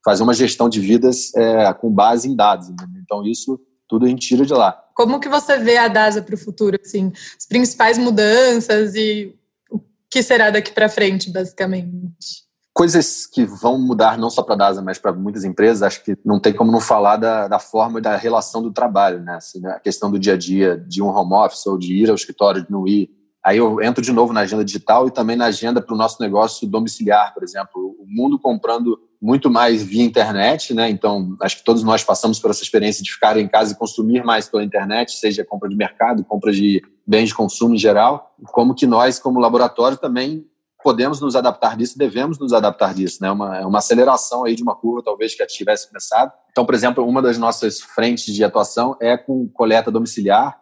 fazer 0.04 0.22
uma 0.22 0.34
gestão 0.34 0.68
de 0.68 0.80
vidas 0.80 1.34
é, 1.34 1.72
com 1.74 1.90
base 1.90 2.28
em 2.28 2.36
dados. 2.36 2.68
Então, 3.02 3.24
isso 3.24 3.60
tudo 3.88 4.06
a 4.06 4.08
gente 4.08 4.26
tira 4.26 4.46
de 4.46 4.54
lá. 4.54 4.72
Como 4.94 5.20
que 5.20 5.28
você 5.28 5.58
vê 5.58 5.76
a 5.76 5.86
DASA 5.86 6.22
para 6.22 6.34
o 6.34 6.38
futuro? 6.38 6.78
Assim, 6.82 7.12
as 7.38 7.46
principais 7.46 7.98
mudanças 7.98 8.94
e 8.94 9.34
o 9.70 9.78
que 10.10 10.22
será 10.22 10.50
daqui 10.50 10.72
para 10.72 10.88
frente, 10.88 11.30
basicamente? 11.30 12.42
Coisas 12.72 13.26
que 13.26 13.44
vão 13.44 13.78
mudar 13.78 14.16
não 14.16 14.30
só 14.30 14.42
para 14.42 14.54
a 14.54 14.58
DASA, 14.58 14.80
mas 14.80 14.98
para 14.98 15.12
muitas 15.12 15.44
empresas, 15.44 15.82
acho 15.82 16.02
que 16.02 16.16
não 16.24 16.40
tem 16.40 16.54
como 16.54 16.72
não 16.72 16.80
falar 16.80 17.16
da, 17.16 17.48
da 17.48 17.58
forma 17.58 18.00
da 18.00 18.16
relação 18.16 18.62
do 18.62 18.72
trabalho, 18.72 19.20
né? 19.20 19.34
Assim, 19.34 19.60
né? 19.60 19.72
A 19.72 19.80
questão 19.80 20.10
do 20.10 20.18
dia 20.18 20.32
a 20.32 20.38
dia, 20.38 20.78
de 20.88 21.02
um 21.02 21.08
home 21.08 21.34
office 21.34 21.66
ou 21.66 21.76
de 21.76 21.94
ir 21.94 22.08
ao 22.08 22.16
escritório, 22.16 22.64
de 22.64 22.70
não 22.70 22.88
ir, 22.88 23.10
Aí 23.44 23.58
eu 23.58 23.82
entro 23.82 24.02
de 24.02 24.12
novo 24.12 24.32
na 24.32 24.40
agenda 24.40 24.64
digital 24.64 25.08
e 25.08 25.10
também 25.10 25.36
na 25.36 25.46
agenda 25.46 25.82
para 25.82 25.94
o 25.94 25.98
nosso 25.98 26.22
negócio 26.22 26.66
domiciliar, 26.66 27.34
por 27.34 27.42
exemplo. 27.42 27.96
O 27.98 28.06
mundo 28.06 28.38
comprando 28.38 28.98
muito 29.20 29.50
mais 29.50 29.82
via 29.82 30.04
internet, 30.04 30.72
né? 30.74 30.88
Então, 30.90 31.36
acho 31.40 31.58
que 31.58 31.64
todos 31.64 31.82
nós 31.82 32.04
passamos 32.04 32.38
por 32.38 32.50
essa 32.50 32.62
experiência 32.62 33.02
de 33.02 33.12
ficar 33.12 33.36
em 33.36 33.48
casa 33.48 33.72
e 33.72 33.76
consumir 33.76 34.24
mais 34.24 34.48
pela 34.48 34.64
internet, 34.64 35.12
seja 35.12 35.44
compra 35.44 35.68
de 35.68 35.76
mercado, 35.76 36.24
compra 36.24 36.52
de 36.52 36.82
bens 37.06 37.28
de 37.28 37.34
consumo 37.34 37.74
em 37.74 37.78
geral. 37.78 38.34
Como 38.52 38.74
que 38.74 38.86
nós, 38.86 39.18
como 39.18 39.40
laboratório, 39.40 39.96
também 39.96 40.46
podemos 40.82 41.20
nos 41.20 41.36
adaptar 41.36 41.76
disso, 41.76 41.96
devemos 41.96 42.38
nos 42.38 42.52
adaptar 42.52 42.94
disso, 42.94 43.18
né? 43.20 43.30
Uma, 43.30 43.58
é 43.58 43.66
uma 43.66 43.78
aceleração 43.78 44.44
aí 44.44 44.54
de 44.54 44.62
uma 44.62 44.74
curva, 44.74 45.02
talvez, 45.04 45.32
que 45.32 45.38
já 45.38 45.46
tivesse 45.46 45.88
começado. 45.88 46.32
Então, 46.50 46.66
por 46.66 46.74
exemplo, 46.74 47.06
uma 47.06 47.22
das 47.22 47.38
nossas 47.38 47.80
frentes 47.80 48.34
de 48.34 48.42
atuação 48.44 48.96
é 49.00 49.16
com 49.16 49.48
coleta 49.48 49.90
domiciliar, 49.90 50.60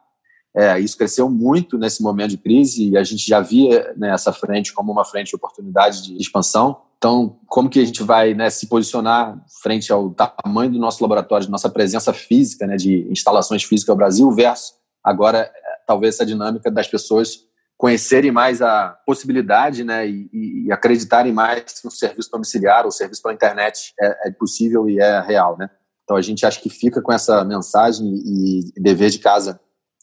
é, 0.57 0.81
isso 0.81 0.97
cresceu 0.97 1.31
muito 1.31 1.79
nesse 1.79 2.03
momento 2.03 2.31
de 2.31 2.39
crise 2.39 2.91
e 2.91 2.97
a 2.97 3.05
gente 3.05 3.27
já 3.27 3.41
via 3.41 3.95
né, 3.97 4.11
essa 4.13 4.33
frente 4.33 4.73
como 4.73 4.91
uma 4.91 5.05
frente 5.05 5.29
de 5.29 5.37
oportunidade 5.37 6.03
de 6.03 6.17
expansão. 6.17 6.83
Então, 6.99 7.39
como 7.47 7.71
que 7.71 7.81
a 7.81 7.85
gente 7.85 8.03
vai 8.03 8.35
né, 8.35 8.51
se 8.51 8.67
posicionar 8.67 9.43
frente 9.63 9.93
ao 9.93 10.11
tamanho 10.11 10.73
do 10.73 10.79
nosso 10.79 11.03
laboratório, 11.03 11.47
de 11.47 11.53
nossa 11.53 11.71
presença 11.71 12.13
física, 12.13 12.67
né, 12.67 12.77
de 12.77 13.07
instalações 13.11 13.63
físicas 13.63 13.95
no 13.95 13.99
Brasil, 13.99 14.31
versus 14.33 14.75
agora 15.03 15.39
é, 15.39 15.53
talvez 15.87 16.17
essa 16.17 16.27
dinâmica 16.27 16.71
das 16.71 16.89
pessoas 16.89 17.49
conhecerem 17.79 18.31
mais 18.31 18.61
a 18.61 18.91
possibilidade 19.07 19.83
né, 19.85 20.07
e, 20.07 20.67
e 20.67 20.73
acreditarem 20.73 21.33
mais 21.33 21.81
que 21.81 21.89
o 21.89 21.91
serviço 21.91 22.31
domiciliar, 22.31 22.87
o 22.87 22.91
serviço 22.91 23.23
pela 23.23 23.33
internet 23.33 23.95
é, 23.99 24.29
é 24.29 24.31
possível 24.33 24.87
e 24.87 25.01
é 25.01 25.21
real. 25.21 25.57
Né? 25.57 25.71
Então, 26.05 26.17
a 26.17 26.21
gente 26.21 26.45
acha 26.45 26.61
que 26.61 26.69
fica 26.69 27.01
com 27.01 27.13
essa 27.13 27.43
mensagem 27.45 28.07
e 28.07 28.73
dever 28.77 29.09
de 29.09 29.21
casa 29.21 29.59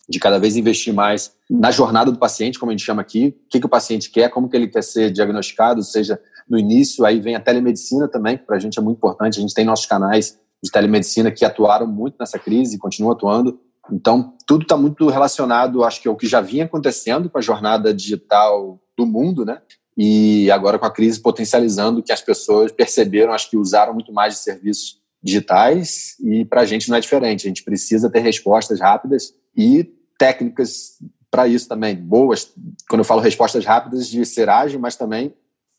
de 0.10 0.20
cada 0.20 0.40
vez 0.40 0.56
investir 0.56 0.94
mais 0.94 1.34
na 1.50 1.70
jornada 1.70 2.12
do 2.12 2.18
paciente, 2.18 2.58
como 2.58 2.72
a 2.72 2.74
gente 2.74 2.86
chama 2.86 3.02
aqui, 3.02 3.36
o 3.46 3.50
que, 3.50 3.60
que 3.60 3.66
o 3.66 3.70
paciente 3.70 4.10
quer, 4.10 4.30
como 4.30 4.50
que 4.50 4.56
ele 4.56 4.68
quer 4.68 4.84
ser 4.84 5.12
diagnosticado, 5.12 5.84
seja 5.84 6.20
no 6.50 6.58
início, 6.58 7.06
aí 7.06 7.20
vem 7.20 7.36
a 7.36 7.40
telemedicina 7.42 8.08
também, 8.08 8.38
que 8.38 8.46
para 8.46 8.56
a 8.56 8.60
gente 8.60 8.80
é 8.80 8.82
muito 8.82 8.98
importante, 8.98 9.38
a 9.38 9.42
gente 9.42 9.54
tem 9.54 9.66
nossos 9.66 9.86
canais 9.86 10.40
de 10.64 10.72
telemedicina 10.72 11.32
que 11.32 11.44
atuaram 11.44 11.86
muito 11.86 12.16
nessa 12.20 12.40
crise 12.40 12.78
continuam 12.78 13.12
atuando, 13.12 13.60
então 13.92 14.34
tudo 14.46 14.64
está 14.64 14.78
muito 14.78 15.08
relacionado, 15.08 15.84
acho 15.84 16.02
que 16.02 16.08
é 16.08 16.12
o 16.12 16.16
que 16.16 16.28
já 16.28 16.42
vinha 16.42 16.66
acontecendo 16.66 17.30
com 17.30 17.38
a 17.38 17.42
jornada 17.42 17.94
digital 17.94 18.80
do 18.98 19.06
mundo, 19.06 19.46
né, 19.46 19.62
e 19.98 20.50
agora 20.52 20.80
com 20.80 20.86
a 20.86 20.92
crise 20.92 21.22
potencializando 21.22 22.02
que 22.02 22.14
as 22.14 22.22
pessoas 22.22 22.72
perceberam, 22.72 23.34
acho 23.34 23.50
que 23.50 23.58
usaram 23.58 23.94
muito 23.94 24.14
mais 24.14 24.36
de 24.36 24.40
serviços 24.40 25.02
digitais 25.22 26.16
e 26.22 26.46
para 26.46 26.62
a 26.62 26.66
gente 26.66 26.90
não 26.90 26.98
é 26.98 27.00
diferente, 27.00 27.46
a 27.46 27.50
gente 27.50 27.64
precisa 27.64 28.10
ter 28.10 28.20
respostas 28.20 28.80
rápidas 28.80 29.34
e 29.56 29.92
técnicas 30.18 30.98
para 31.30 31.48
isso 31.48 31.68
também, 31.68 31.96
boas, 31.96 32.54
quando 32.90 33.00
eu 33.00 33.06
falo 33.06 33.22
respostas 33.22 33.66
rápidas, 33.66 34.08
de 34.08 34.26
ser 34.26 34.50
ágil, 34.50 34.80
mas 34.80 34.96
também 34.96 35.34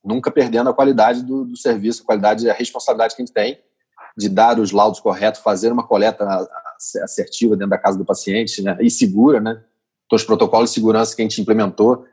nunca 0.05 0.31
perdendo 0.31 0.71
a 0.71 0.75
qualidade 0.75 1.23
do, 1.23 1.45
do 1.45 1.57
serviço, 1.57 2.03
a 2.03 2.07
qualidade 2.07 2.49
a 2.49 2.55
responsabilidade 2.55 3.17
que 3.17 3.23
a 3.23 3.25
gente 3.25 3.35
tem 3.35 3.59
de 4.17 4.29
dar 4.29 4.59
os 4.59 4.73
laudos 4.73 5.01
corretos, 5.01 5.41
fazer 5.41 5.73
uma 5.73 5.87
coleta 5.87 6.27
assertiva 7.03 7.57
dentro 7.57 7.71
da 7.71 7.79
casa 7.79 7.97
do 7.97 8.05
paciente 8.05 8.61
né, 8.63 8.77
e 8.81 8.91
segura, 8.91 9.41
né? 9.41 9.63
Então, 10.07 10.17
os 10.17 10.25
protocolos 10.25 10.71
de 10.71 10.75
segurança 10.75 11.15
que 11.15 11.23
a 11.23 11.25
gente 11.25 11.41
implementou, 11.41 12.05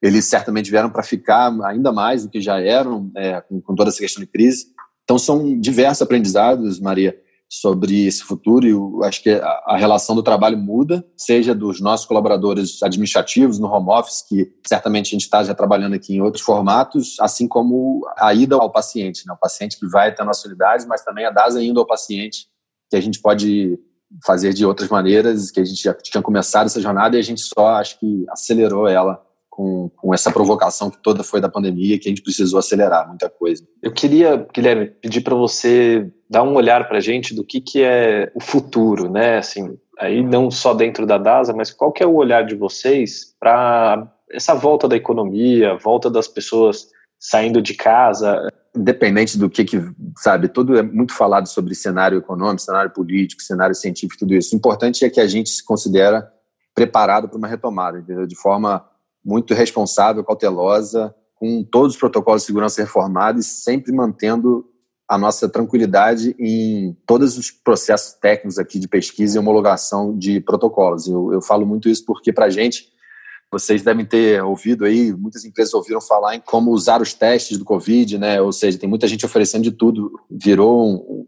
eles 0.00 0.24
certamente 0.24 0.70
vieram 0.70 0.90
para 0.90 1.02
ficar 1.02 1.52
ainda 1.64 1.92
mais 1.92 2.22
do 2.24 2.30
que 2.30 2.40
já 2.40 2.60
eram, 2.60 3.10
é, 3.16 3.40
com, 3.42 3.60
com 3.60 3.74
toda 3.74 3.90
essa 3.90 3.98
questão 3.98 4.22
de 4.22 4.30
crise. 4.30 4.66
Então, 5.04 5.18
são 5.18 5.58
diversos 5.60 6.02
aprendizados, 6.02 6.80
Maria, 6.80 7.20
sobre 7.54 8.06
esse 8.06 8.22
futuro 8.22 8.66
e 8.66 8.70
eu 8.70 9.04
acho 9.04 9.22
que 9.22 9.28
a, 9.28 9.76
relação 9.76 10.16
do 10.16 10.22
trabalho 10.22 10.56
muda, 10.56 11.04
seja 11.14 11.54
dos 11.54 11.82
nossos 11.82 12.06
colaboradores 12.06 12.82
administrativos 12.82 13.58
no 13.58 13.68
home 13.68 13.90
office, 13.90 14.24
que 14.26 14.50
certamente 14.66 15.08
a 15.08 15.10
gente 15.10 15.24
está 15.24 15.44
já 15.44 15.54
trabalhando 15.54 15.92
aqui 15.92 16.14
em 16.14 16.22
outros 16.22 16.42
formatos, 16.42 17.16
assim 17.20 17.46
como 17.46 18.08
a 18.16 18.32
ida 18.32 18.56
ao 18.56 18.72
paciente, 18.72 19.26
né? 19.26 19.34
o 19.34 19.36
paciente 19.36 19.78
que 19.78 19.86
vai 19.86 20.08
até 20.08 20.22
a 20.22 20.24
nossa 20.24 20.48
unidade, 20.48 20.86
mas 20.86 21.04
também 21.04 21.26
a 21.26 21.30
DASA 21.30 21.62
indo 21.62 21.78
ao 21.78 21.86
paciente, 21.86 22.46
que 22.88 22.96
a 22.96 23.02
gente 23.02 23.20
pode 23.20 23.78
fazer 24.24 24.54
de 24.54 24.64
outras 24.64 24.88
maneiras, 24.88 25.50
que 25.50 25.60
a 25.60 25.64
gente 25.64 25.82
já 25.82 25.92
tinha 25.92 26.22
começado 26.22 26.66
essa 26.66 26.80
jornada 26.80 27.16
e 27.16 27.20
a 27.20 27.22
gente 27.22 27.42
só, 27.42 27.74
acho 27.74 28.00
que, 28.00 28.24
acelerou 28.30 28.88
ela 28.88 29.22
com, 29.52 29.90
com 29.94 30.14
essa 30.14 30.32
provocação 30.32 30.90
que 30.90 30.96
toda 30.96 31.22
foi 31.22 31.38
da 31.38 31.48
pandemia, 31.48 31.98
que 31.98 32.08
a 32.08 32.10
gente 32.10 32.22
precisou 32.22 32.58
acelerar 32.58 33.06
muita 33.06 33.28
coisa. 33.28 33.62
Eu 33.82 33.92
queria, 33.92 34.48
Guilherme, 34.52 34.86
pedir 34.86 35.20
para 35.20 35.34
você 35.34 36.10
dar 36.28 36.42
um 36.42 36.54
olhar 36.54 36.88
para 36.88 36.96
a 36.96 37.00
gente 37.02 37.34
do 37.34 37.44
que, 37.44 37.60
que 37.60 37.82
é 37.82 38.32
o 38.34 38.40
futuro, 38.40 39.10
né? 39.10 39.36
Assim, 39.36 39.76
aí 39.98 40.22
não 40.22 40.50
só 40.50 40.72
dentro 40.72 41.06
da 41.06 41.18
DASA, 41.18 41.52
mas 41.52 41.70
qual 41.70 41.92
que 41.92 42.02
é 42.02 42.06
o 42.06 42.14
olhar 42.14 42.46
de 42.46 42.54
vocês 42.54 43.34
para 43.38 44.10
essa 44.30 44.54
volta 44.54 44.88
da 44.88 44.96
economia, 44.96 45.76
volta 45.76 46.08
das 46.08 46.26
pessoas 46.26 46.88
saindo 47.20 47.60
de 47.60 47.74
casa? 47.74 48.48
Independente 48.74 49.36
do 49.36 49.50
que, 49.50 49.66
que, 49.66 49.82
sabe, 50.16 50.48
tudo 50.48 50.78
é 50.78 50.82
muito 50.82 51.12
falado 51.12 51.46
sobre 51.46 51.74
cenário 51.74 52.16
econômico, 52.16 52.62
cenário 52.62 52.90
político, 52.90 53.42
cenário 53.42 53.74
científico, 53.74 54.20
tudo 54.20 54.34
isso. 54.34 54.54
O 54.54 54.56
importante 54.56 55.04
é 55.04 55.10
que 55.10 55.20
a 55.20 55.26
gente 55.26 55.50
se 55.50 55.62
considera 55.62 56.26
preparado 56.74 57.28
para 57.28 57.36
uma 57.36 57.46
retomada, 57.46 57.98
entendeu? 57.98 58.26
De 58.26 58.34
forma 58.34 58.90
muito 59.24 59.54
responsável, 59.54 60.24
cautelosa, 60.24 61.14
com 61.34 61.64
todos 61.64 61.94
os 61.94 62.00
protocolos 62.00 62.42
de 62.42 62.46
segurança 62.46 62.80
reformados 62.80 63.46
sempre 63.46 63.92
mantendo 63.92 64.64
a 65.08 65.18
nossa 65.18 65.48
tranquilidade 65.48 66.34
em 66.38 66.96
todos 67.06 67.36
os 67.36 67.50
processos 67.50 68.14
técnicos 68.14 68.58
aqui 68.58 68.78
de 68.78 68.88
pesquisa 68.88 69.36
e 69.36 69.38
homologação 69.38 70.16
de 70.16 70.40
protocolos. 70.40 71.06
Eu, 71.06 71.32
eu 71.32 71.42
falo 71.42 71.66
muito 71.66 71.88
isso 71.88 72.04
porque, 72.06 72.32
para 72.32 72.46
a 72.46 72.50
gente, 72.50 72.86
vocês 73.50 73.82
devem 73.82 74.06
ter 74.06 74.42
ouvido 74.42 74.86
aí, 74.86 75.12
muitas 75.12 75.44
empresas 75.44 75.74
ouviram 75.74 76.00
falar 76.00 76.36
em 76.36 76.40
como 76.40 76.70
usar 76.70 77.02
os 77.02 77.12
testes 77.12 77.58
do 77.58 77.64
Covid, 77.64 78.16
né? 78.16 78.40
Ou 78.40 78.52
seja, 78.52 78.78
tem 78.78 78.88
muita 78.88 79.06
gente 79.06 79.26
oferecendo 79.26 79.64
de 79.64 79.72
tudo. 79.72 80.18
Virou, 80.30 80.88
um, 80.88 81.26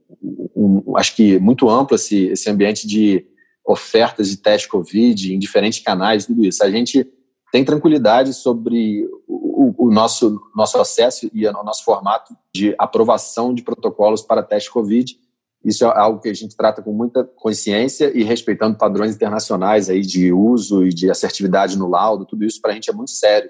um, 0.57 0.83
um, 0.87 0.97
acho 0.97 1.15
que 1.15 1.39
muito 1.39 1.69
amplo 1.69 1.97
esse, 1.97 2.29
esse 2.29 2.49
ambiente 2.49 2.87
de 2.87 3.27
ofertas 3.67 4.31
de 4.31 4.39
teste 4.39 4.69
Covid 4.69 5.35
em 5.35 5.39
diferentes 5.39 5.81
canais, 5.81 6.25
tudo 6.25 6.43
isso. 6.43 6.65
A 6.65 6.71
gente 6.71 7.07
tem 7.55 7.65
tranquilidade 7.65 8.35
sobre 8.35 9.09
o, 9.29 9.87
o, 9.87 9.89
nosso, 9.89 10.41
nosso 10.57 10.77
acesso 10.77 11.31
e 11.33 11.47
o 11.47 11.53
nosso 11.63 11.85
formato 11.85 12.37
de 12.53 12.75
aprovação 12.77 13.55
de 13.55 13.63
protocolos 13.63 14.23
para 14.23 14.43
teste 14.43 14.69
Covid. 14.73 15.17
Isso 15.65 15.85
é 15.85 15.97
algo 15.97 16.19
que 16.19 16.29
a 16.29 16.35
gente 16.35 16.57
trata 16.57 16.83
com 16.83 16.93
muita 16.93 17.23
consciência 17.23 18.11
e 18.13 18.25
respeitando 18.25 18.77
padrões 18.77 19.15
internacionais 19.15 19.89
aí 19.89 20.01
de 20.01 20.33
uso 20.33 20.85
e 20.85 20.89
de 20.89 21.09
assertividade 21.09 21.79
no 21.79 21.89
laudo, 21.89 22.27
tudo 22.27 22.45
isso 22.45 22.61
para 22.61 22.73
a 22.73 22.75
gente 22.75 22.91
é 22.91 22.93
muito 22.93 23.13
sério. 23.13 23.49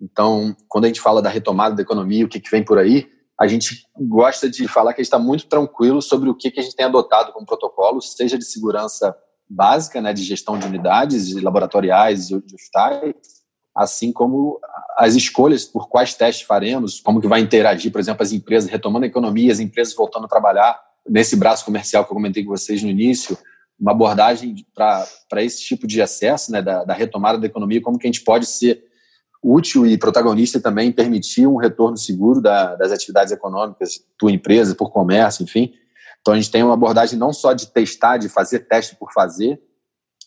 Então, 0.00 0.56
quando 0.68 0.86
a 0.86 0.88
gente 0.88 1.00
fala 1.00 1.22
da 1.22 1.30
retomada 1.30 1.76
da 1.76 1.82
economia, 1.82 2.24
o 2.24 2.28
que, 2.28 2.40
que 2.40 2.50
vem 2.50 2.64
por 2.64 2.76
aí, 2.76 3.06
a 3.38 3.46
gente 3.46 3.86
gosta 3.96 4.50
de 4.50 4.66
falar 4.66 4.94
que 4.94 5.00
a 5.00 5.04
gente 5.04 5.12
está 5.12 5.18
muito 5.20 5.46
tranquilo 5.46 6.02
sobre 6.02 6.28
o 6.28 6.34
que, 6.34 6.50
que 6.50 6.58
a 6.58 6.62
gente 6.64 6.74
tem 6.74 6.86
adotado 6.86 7.32
como 7.32 7.46
protocolos, 7.46 8.14
seja 8.16 8.36
de 8.36 8.44
segurança 8.44 9.16
básica, 9.48 10.00
né, 10.00 10.12
de 10.12 10.24
gestão 10.24 10.58
de 10.58 10.66
unidades 10.66 11.28
de 11.28 11.38
laboratoriais 11.38 12.26
de 12.26 12.34
hospitais, 12.34 13.43
assim 13.74 14.12
como 14.12 14.60
as 14.96 15.14
escolhas 15.14 15.64
por 15.64 15.88
quais 15.88 16.14
testes 16.14 16.46
faremos, 16.46 17.00
como 17.00 17.20
que 17.20 17.26
vai 17.26 17.40
interagir, 17.40 17.90
por 17.90 18.00
exemplo, 18.00 18.22
as 18.22 18.32
empresas 18.32 18.70
retomando 18.70 19.04
a 19.04 19.08
economia, 19.08 19.52
as 19.52 19.58
empresas 19.58 19.94
voltando 19.94 20.26
a 20.26 20.28
trabalhar 20.28 20.80
nesse 21.08 21.36
braço 21.36 21.64
comercial 21.64 22.04
que 22.04 22.12
eu 22.12 22.14
comentei 22.14 22.44
com 22.44 22.50
vocês 22.50 22.82
no 22.82 22.88
início, 22.88 23.36
uma 23.78 23.90
abordagem 23.90 24.54
para 24.74 25.42
esse 25.42 25.62
tipo 25.62 25.86
de 25.86 26.00
acesso, 26.00 26.52
né, 26.52 26.62
da, 26.62 26.84
da, 26.84 26.94
retomada 26.94 27.38
da 27.38 27.46
economia, 27.46 27.82
como 27.82 27.98
que 27.98 28.06
a 28.06 28.10
gente 28.10 28.22
pode 28.22 28.46
ser 28.46 28.84
útil 29.42 29.86
e 29.86 29.98
protagonista 29.98 30.60
também 30.60 30.90
permitir 30.90 31.46
um 31.46 31.56
retorno 31.56 31.96
seguro 31.96 32.40
da, 32.40 32.76
das 32.76 32.92
atividades 32.92 33.32
econômicas, 33.32 34.00
tua 34.16 34.32
empresa, 34.32 34.74
por 34.74 34.90
comércio, 34.90 35.42
enfim. 35.42 35.74
Então 36.20 36.32
a 36.32 36.36
gente 36.36 36.50
tem 36.50 36.62
uma 36.62 36.72
abordagem 36.74 37.18
não 37.18 37.32
só 37.32 37.52
de 37.52 37.66
testar, 37.66 38.16
de 38.16 38.28
fazer 38.28 38.60
teste 38.60 38.96
por 38.96 39.12
fazer, 39.12 39.60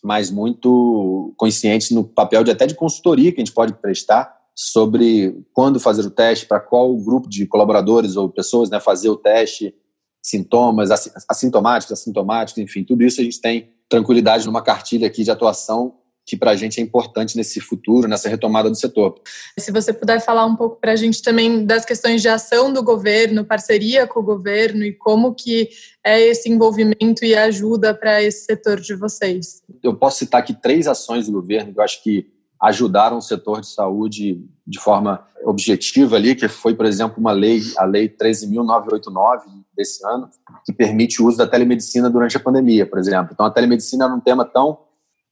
mas 0.02 0.30
muito 0.30 1.34
consciente 1.36 1.94
no 1.94 2.04
papel 2.04 2.44
de 2.44 2.50
até 2.50 2.66
de 2.66 2.74
consultoria 2.74 3.32
que 3.32 3.40
a 3.40 3.44
gente 3.44 3.54
pode 3.54 3.74
prestar 3.74 4.36
sobre 4.54 5.44
quando 5.52 5.78
fazer 5.78 6.04
o 6.04 6.10
teste, 6.10 6.46
para 6.46 6.58
qual 6.58 6.96
grupo 6.96 7.28
de 7.28 7.46
colaboradores 7.46 8.16
ou 8.16 8.28
pessoas 8.28 8.68
né, 8.68 8.80
fazer 8.80 9.08
o 9.08 9.16
teste, 9.16 9.74
sintomas, 10.20 10.90
assintomáticos, 11.28 11.92
assintomáticos, 11.92 12.62
enfim, 12.62 12.82
tudo 12.82 13.04
isso 13.04 13.20
a 13.20 13.24
gente 13.24 13.40
tem 13.40 13.70
tranquilidade 13.88 14.46
numa 14.46 14.62
cartilha 14.62 15.06
aqui 15.06 15.22
de 15.22 15.30
atuação 15.30 15.94
que 16.28 16.36
para 16.36 16.50
a 16.50 16.56
gente 16.56 16.78
é 16.78 16.82
importante 16.82 17.36
nesse 17.38 17.58
futuro, 17.58 18.06
nessa 18.06 18.28
retomada 18.28 18.68
do 18.68 18.76
setor. 18.76 19.18
Se 19.58 19.72
você 19.72 19.94
puder 19.94 20.20
falar 20.20 20.44
um 20.44 20.54
pouco 20.54 20.76
para 20.78 20.92
a 20.92 20.96
gente 20.96 21.22
também 21.22 21.64
das 21.64 21.86
questões 21.86 22.20
de 22.20 22.28
ação 22.28 22.70
do 22.70 22.82
governo, 22.82 23.46
parceria 23.46 24.06
com 24.06 24.20
o 24.20 24.22
governo 24.22 24.84
e 24.84 24.92
como 24.92 25.34
que 25.34 25.70
é 26.04 26.20
esse 26.20 26.50
envolvimento 26.50 27.24
e 27.24 27.34
ajuda 27.34 27.94
para 27.94 28.22
esse 28.22 28.44
setor 28.44 28.78
de 28.78 28.94
vocês. 28.94 29.62
Eu 29.82 29.94
posso 29.94 30.18
citar 30.18 30.40
aqui 30.40 30.52
três 30.52 30.86
ações 30.86 31.26
do 31.26 31.32
governo 31.32 31.72
que 31.72 31.80
eu 31.80 31.84
acho 31.84 32.02
que 32.02 32.26
ajudaram 32.60 33.18
o 33.18 33.22
setor 33.22 33.62
de 33.62 33.68
saúde 33.68 34.44
de 34.66 34.78
forma 34.78 35.26
objetiva 35.44 36.16
ali, 36.16 36.34
que 36.34 36.46
foi, 36.48 36.74
por 36.74 36.84
exemplo, 36.84 37.16
uma 37.18 37.32
lei, 37.32 37.62
a 37.78 37.84
lei 37.84 38.08
13.989 38.08 39.42
desse 39.74 40.04
ano, 40.06 40.28
que 40.66 40.72
permite 40.72 41.22
o 41.22 41.26
uso 41.26 41.38
da 41.38 41.46
telemedicina 41.46 42.10
durante 42.10 42.36
a 42.36 42.40
pandemia, 42.40 42.84
por 42.84 42.98
exemplo. 42.98 43.30
Então, 43.32 43.46
a 43.46 43.50
telemedicina 43.50 44.04
era 44.04 44.14
um 44.14 44.20
tema 44.20 44.44
tão 44.44 44.87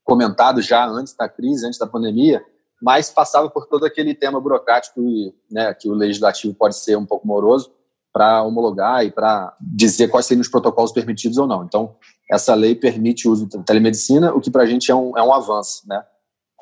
comentado 0.06 0.62
já 0.62 0.86
antes 0.86 1.14
da 1.14 1.28
crise, 1.28 1.66
antes 1.66 1.78
da 1.78 1.86
pandemia, 1.86 2.42
mas 2.80 3.10
passava 3.10 3.50
por 3.50 3.66
todo 3.66 3.84
aquele 3.84 4.14
tema 4.14 4.40
burocrático 4.40 5.00
e, 5.02 5.34
né, 5.50 5.74
que 5.74 5.88
o 5.88 5.94
legislativo 5.94 6.54
pode 6.54 6.78
ser 6.78 6.96
um 6.96 7.04
pouco 7.04 7.26
moroso 7.26 7.72
para 8.12 8.42
homologar 8.42 9.04
e 9.04 9.10
para 9.10 9.54
dizer 9.60 10.08
quais 10.08 10.24
seriam 10.24 10.40
os 10.40 10.48
protocolos 10.48 10.92
permitidos 10.92 11.36
ou 11.36 11.46
não. 11.46 11.64
Então, 11.64 11.96
essa 12.30 12.54
lei 12.54 12.74
permite 12.74 13.28
o 13.28 13.32
uso 13.32 13.48
da 13.48 13.62
telemedicina, 13.62 14.32
o 14.32 14.40
que 14.40 14.50
para 14.50 14.62
a 14.62 14.66
gente 14.66 14.90
é 14.90 14.94
um, 14.94 15.16
é 15.18 15.22
um 15.22 15.34
avanço, 15.34 15.82
né? 15.86 16.02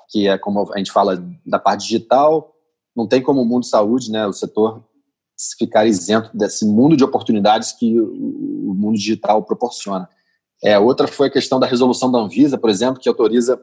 Que 0.09 0.27
é 0.27 0.39
como 0.39 0.73
a 0.73 0.79
gente 0.79 0.91
fala 0.91 1.23
da 1.47 1.59
parte 1.59 1.83
digital, 1.83 2.55
não 2.97 3.07
tem 3.07 3.23
como 3.23 3.43
o 3.43 3.45
mundo 3.45 3.63
de 3.63 3.69
saúde, 3.69 4.11
né, 4.11 4.27
o 4.27 4.33
setor 4.33 4.83
ficar 5.59 5.85
isento 5.85 6.31
desse 6.33 6.65
mundo 6.65 6.97
de 6.97 7.05
oportunidades 7.05 7.73
que 7.73 8.01
o 8.01 8.75
mundo 8.75 8.97
digital 8.97 9.43
proporciona. 9.43 10.09
É, 10.65 10.79
outra 10.79 11.07
foi 11.07 11.29
a 11.29 11.31
questão 11.31 11.61
da 11.61 11.67
resolução 11.67 12.11
da 12.11 12.19
Anvisa, 12.19 12.57
por 12.57 12.71
exemplo, 12.71 12.99
que 12.99 13.09
autoriza 13.09 13.61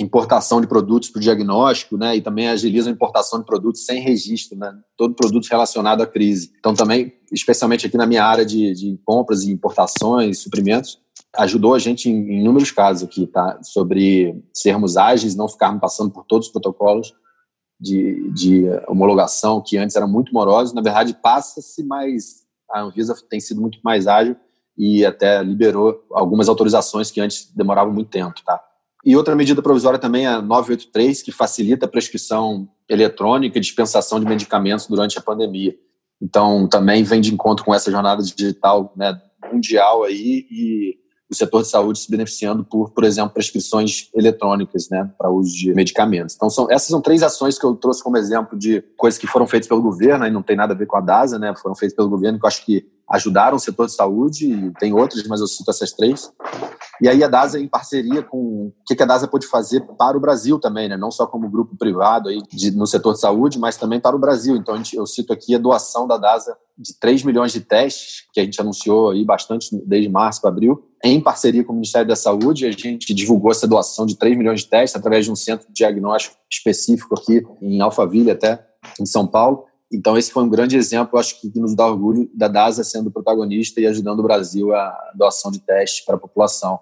importação 0.00 0.60
de 0.60 0.66
produtos 0.66 1.08
para 1.10 1.18
o 1.18 1.22
diagnóstico, 1.22 1.96
né, 1.96 2.16
e 2.16 2.20
também 2.20 2.48
agiliza 2.48 2.88
a 2.88 2.92
importação 2.92 3.38
de 3.38 3.46
produtos 3.46 3.84
sem 3.84 4.00
registro, 4.00 4.58
né, 4.58 4.72
todo 4.96 5.14
produto 5.14 5.46
relacionado 5.46 6.02
à 6.02 6.06
crise. 6.06 6.52
Então, 6.58 6.74
também, 6.74 7.12
especialmente 7.30 7.86
aqui 7.86 7.96
na 7.96 8.06
minha 8.06 8.24
área 8.24 8.44
de, 8.44 8.72
de 8.72 8.98
compras 9.04 9.42
e 9.42 9.52
importações, 9.52 10.38
suprimentos, 10.38 10.98
ajudou 11.36 11.74
a 11.74 11.78
gente 11.78 12.08
em, 12.08 12.14
em 12.14 12.40
inúmeros 12.40 12.70
casos 12.70 13.04
aqui, 13.04 13.26
tá, 13.26 13.60
sobre 13.62 14.42
sermos 14.52 14.96
ágeis, 14.96 15.36
não 15.36 15.48
ficarmos 15.48 15.80
passando 15.80 16.10
por 16.10 16.24
todos 16.24 16.46
os 16.46 16.52
protocolos 16.52 17.12
de, 17.78 18.30
de 18.32 18.64
homologação 18.88 19.62
que 19.64 19.76
antes 19.76 19.96
eram 19.96 20.08
muito 20.08 20.32
morosos. 20.32 20.74
Na 20.74 20.82
verdade, 20.82 21.16
passa-se, 21.22 21.84
mas 21.84 22.42
a 22.70 22.82
Anvisa 22.82 23.14
tem 23.28 23.38
sido 23.38 23.60
muito 23.60 23.78
mais 23.84 24.06
ágil 24.06 24.36
e 24.80 25.04
até 25.04 25.42
liberou 25.42 26.02
algumas 26.10 26.48
autorizações 26.48 27.10
que 27.10 27.20
antes 27.20 27.52
demoravam 27.54 27.92
muito 27.92 28.08
tempo, 28.08 28.40
tá? 28.42 28.58
E 29.04 29.14
outra 29.14 29.36
medida 29.36 29.60
provisória 29.60 29.98
também 29.98 30.24
é 30.24 30.28
a 30.28 30.40
983, 30.40 31.22
que 31.22 31.30
facilita 31.30 31.84
a 31.84 31.88
prescrição 31.88 32.66
eletrônica 32.88 33.58
e 33.58 33.60
dispensação 33.60 34.18
de 34.18 34.24
medicamentos 34.24 34.86
durante 34.86 35.18
a 35.18 35.20
pandemia. 35.20 35.76
Então, 36.20 36.66
também 36.66 37.02
vem 37.02 37.20
de 37.20 37.32
encontro 37.32 37.62
com 37.62 37.74
essa 37.74 37.90
jornada 37.90 38.22
digital 38.22 38.90
né, 38.96 39.20
mundial 39.52 40.02
aí 40.02 40.46
e 40.50 40.98
o 41.30 41.34
setor 41.34 41.62
de 41.62 41.68
saúde 41.68 42.00
se 42.00 42.10
beneficiando 42.10 42.64
por, 42.64 42.90
por 42.90 43.04
exemplo, 43.04 43.32
prescrições 43.32 44.08
eletrônicas, 44.14 44.88
né, 44.90 45.08
para 45.16 45.30
uso 45.30 45.54
de 45.54 45.72
medicamentos. 45.72 46.34
Então, 46.34 46.50
são, 46.50 46.66
essas 46.70 46.88
são 46.88 47.00
três 47.00 47.22
ações 47.22 47.58
que 47.58 47.64
eu 47.64 47.74
trouxe 47.76 48.02
como 48.02 48.16
exemplo 48.16 48.58
de 48.58 48.82
coisas 48.96 49.18
que 49.18 49.26
foram 49.26 49.46
feitas 49.46 49.68
pelo 49.68 49.82
governo, 49.82 50.26
e 50.26 50.30
não 50.30 50.42
tem 50.42 50.56
nada 50.56 50.74
a 50.74 50.76
ver 50.76 50.86
com 50.86 50.96
a 50.96 51.00
DASA, 51.00 51.38
né, 51.38 51.54
foram 51.54 51.74
feitas 51.74 51.94
pelo 51.94 52.08
governo, 52.08 52.38
que 52.38 52.44
eu 52.44 52.48
acho 52.48 52.64
que 52.64 52.86
ajudaram 53.10 53.56
o 53.56 53.60
setor 53.60 53.86
de 53.86 53.92
saúde, 53.92 54.72
tem 54.78 54.92
outras, 54.92 55.26
mas 55.26 55.40
eu 55.40 55.46
cito 55.48 55.68
essas 55.68 55.92
três. 55.92 56.32
E 57.02 57.08
aí 57.08 57.24
a 57.24 57.28
DASA 57.28 57.58
em 57.58 57.66
parceria 57.66 58.22
com 58.22 58.38
o 58.38 58.72
que 58.86 59.02
a 59.02 59.06
DASA 59.06 59.26
pode 59.26 59.48
fazer 59.48 59.80
para 59.98 60.16
o 60.16 60.20
Brasil 60.20 60.60
também, 60.60 60.88
né? 60.88 60.96
não 60.96 61.10
só 61.10 61.26
como 61.26 61.50
grupo 61.50 61.76
privado 61.76 62.28
aí 62.28 62.40
de, 62.52 62.70
no 62.70 62.86
setor 62.86 63.14
de 63.14 63.20
saúde, 63.20 63.58
mas 63.58 63.76
também 63.76 63.98
para 63.98 64.14
o 64.14 64.18
Brasil. 64.18 64.54
Então 64.54 64.76
gente, 64.76 64.94
eu 64.94 65.06
cito 65.06 65.32
aqui 65.32 65.56
a 65.56 65.58
doação 65.58 66.06
da 66.06 66.16
DASA 66.16 66.56
de 66.78 66.94
3 67.00 67.24
milhões 67.24 67.52
de 67.52 67.60
testes, 67.60 68.26
que 68.32 68.40
a 68.40 68.44
gente 68.44 68.60
anunciou 68.60 69.10
aí 69.10 69.24
bastante 69.24 69.68
desde 69.84 70.08
março 70.08 70.40
para 70.40 70.50
abril, 70.50 70.89
em 71.02 71.20
parceria 71.20 71.64
com 71.64 71.72
o 71.72 71.76
Ministério 71.76 72.08
da 72.08 72.16
Saúde. 72.16 72.66
A 72.66 72.70
gente 72.70 73.14
divulgou 73.14 73.50
essa 73.50 73.66
doação 73.66 74.04
de 74.04 74.16
3 74.16 74.36
milhões 74.36 74.60
de 74.60 74.68
testes 74.68 74.96
através 74.96 75.24
de 75.24 75.32
um 75.32 75.36
centro 75.36 75.66
de 75.68 75.74
diagnóstico 75.74 76.36
específico 76.50 77.14
aqui 77.14 77.42
em 77.62 77.80
Alphaville, 77.80 78.30
até 78.30 78.64
em 79.00 79.06
São 79.06 79.26
Paulo. 79.26 79.64
Então, 79.92 80.16
esse 80.16 80.30
foi 80.30 80.44
um 80.44 80.48
grande 80.48 80.76
exemplo, 80.76 81.18
acho 81.18 81.40
que 81.40 81.50
nos 81.58 81.74
dá 81.74 81.84
orgulho 81.86 82.30
da 82.32 82.46
DASA 82.46 82.84
sendo 82.84 83.10
protagonista 83.10 83.80
e 83.80 83.86
ajudando 83.86 84.20
o 84.20 84.22
Brasil 84.22 84.72
a 84.72 85.12
doação 85.16 85.50
de 85.50 85.58
testes 85.58 86.04
para 86.04 86.14
a 86.14 86.18
população. 86.18 86.78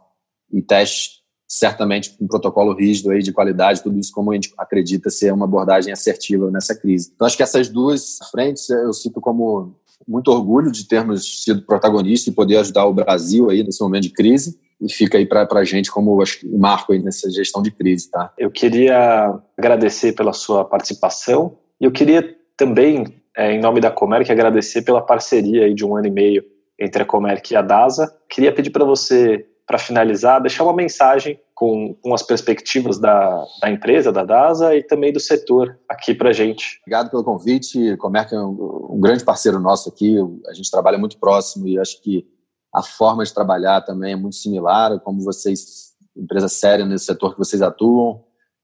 E 0.53 0.61
testes, 0.61 1.21
certamente, 1.47 2.11
com 2.11 2.25
um 2.25 2.29
protocolo 2.29 2.75
rígido 2.75 3.11
aí 3.11 3.23
de 3.23 3.33
qualidade, 3.33 3.83
tudo 3.83 3.99
isso 3.99 4.13
como 4.13 4.31
a 4.31 4.35
gente 4.35 4.53
acredita 4.59 5.09
ser 5.09 5.33
uma 5.33 5.47
abordagem 5.47 5.91
assertiva 5.91 6.51
nessa 6.51 6.75
crise. 6.75 7.11
Então, 7.15 7.27
acho 7.27 7.37
que 7.37 7.43
essas 7.43 7.71
duas 7.71 8.19
frentes 8.31 8.69
eu 8.69 8.93
cito 8.93 9.23
como 9.23 9.75
muito 10.07 10.31
orgulho 10.31 10.71
de 10.71 10.87
termos 10.87 11.43
sido 11.45 11.63
protagonistas 11.63 12.33
e 12.33 12.35
poder 12.37 12.59
ajudar 12.59 12.87
o 12.87 12.95
Brasil 12.95 13.51
aí 13.51 13.63
nesse 13.63 13.83
momento 13.83 14.05
de 14.05 14.11
crise. 14.11 14.59
e 14.81 14.93
fica 14.93 15.19
aí 15.19 15.27
para 15.27 15.47
a 15.51 15.65
gente 15.65 15.91
como 15.91 16.23
acho, 16.23 16.47
marco 16.57 16.93
aí 16.93 17.01
nessa 17.01 17.31
gestão 17.31 17.63
de 17.63 17.71
crise. 17.71 18.11
Tá? 18.11 18.33
Eu 18.39 18.51
queria 18.51 19.35
agradecer 19.57 20.13
pela 20.13 20.33
sua 20.33 20.65
participação 20.65 21.57
e 21.81 21.85
eu 21.85 21.91
queria 21.91 22.37
também, 22.57 23.07
é, 23.37 23.53
em 23.53 23.61
nome 23.61 23.81
da 23.81 23.91
Comerc, 23.91 24.31
agradecer 24.31 24.83
pela 24.83 25.01
parceria 25.01 25.65
aí 25.65 25.75
de 25.75 25.85
um 25.85 25.97
ano 25.97 26.07
e 26.07 26.11
meio 26.11 26.45
entre 26.79 27.03
a 27.03 27.07
Comerc 27.07 27.53
e 27.53 27.57
a 27.57 27.63
DASA. 27.63 28.13
Queria 28.29 28.53
pedir 28.53 28.71
para 28.71 28.85
você, 28.85 29.47
para 29.67 29.79
finalizar, 29.79 30.41
deixar 30.41 30.65
uma 30.65 30.73
mensagem 30.73 31.39
com, 31.59 31.93
com 32.01 32.15
as 32.15 32.23
perspectivas 32.23 33.01
da, 33.01 33.45
da, 33.61 33.69
empresa, 33.69 34.13
da 34.13 34.25
DASA 34.25 34.77
e 34.77 34.83
também 34.85 35.13
do 35.13 35.19
setor 35.19 35.77
aqui 35.89 36.15
para 36.15 36.29
a 36.29 36.33
gente. 36.33 36.79
Obrigado 36.83 37.11
pelo 37.11 37.25
convite. 37.25 37.97
Comerc 37.97 38.33
é 38.33 38.39
um, 38.39 38.93
um 38.93 39.01
grande 39.01 39.25
parceiro 39.25 39.59
nosso 39.59 39.89
aqui. 39.89 40.17
A 40.47 40.55
gente 40.55 40.71
trabalha 40.71 40.97
muito 40.97 41.19
próximo 41.19 41.67
e 41.67 41.77
acho 41.77 42.01
que 42.01 42.25
a 42.73 42.81
forma 42.81 43.25
de 43.25 43.35
trabalhar 43.35 43.81
também 43.81 44.13
é 44.13 44.17
muito 44.17 44.37
similar, 44.37 45.01
como 45.01 45.21
vocês, 45.21 45.95
empresa 46.17 46.47
séria 46.47 46.87
nesse 46.87 47.07
setor 47.07 47.33
que 47.33 47.39
vocês 47.39 47.61
atuam, 47.61 48.23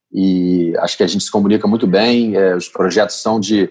e 0.09 0.73
acho 0.77 0.95
que 0.95 1.03
a 1.03 1.07
gente 1.07 1.25
se 1.25 1.31
comunica 1.31 1.67
muito 1.67 1.85
bem, 1.85 2.33
é, 2.37 2.55
os 2.55 2.69
projetos 2.69 3.17
são 3.17 3.41
de, 3.41 3.69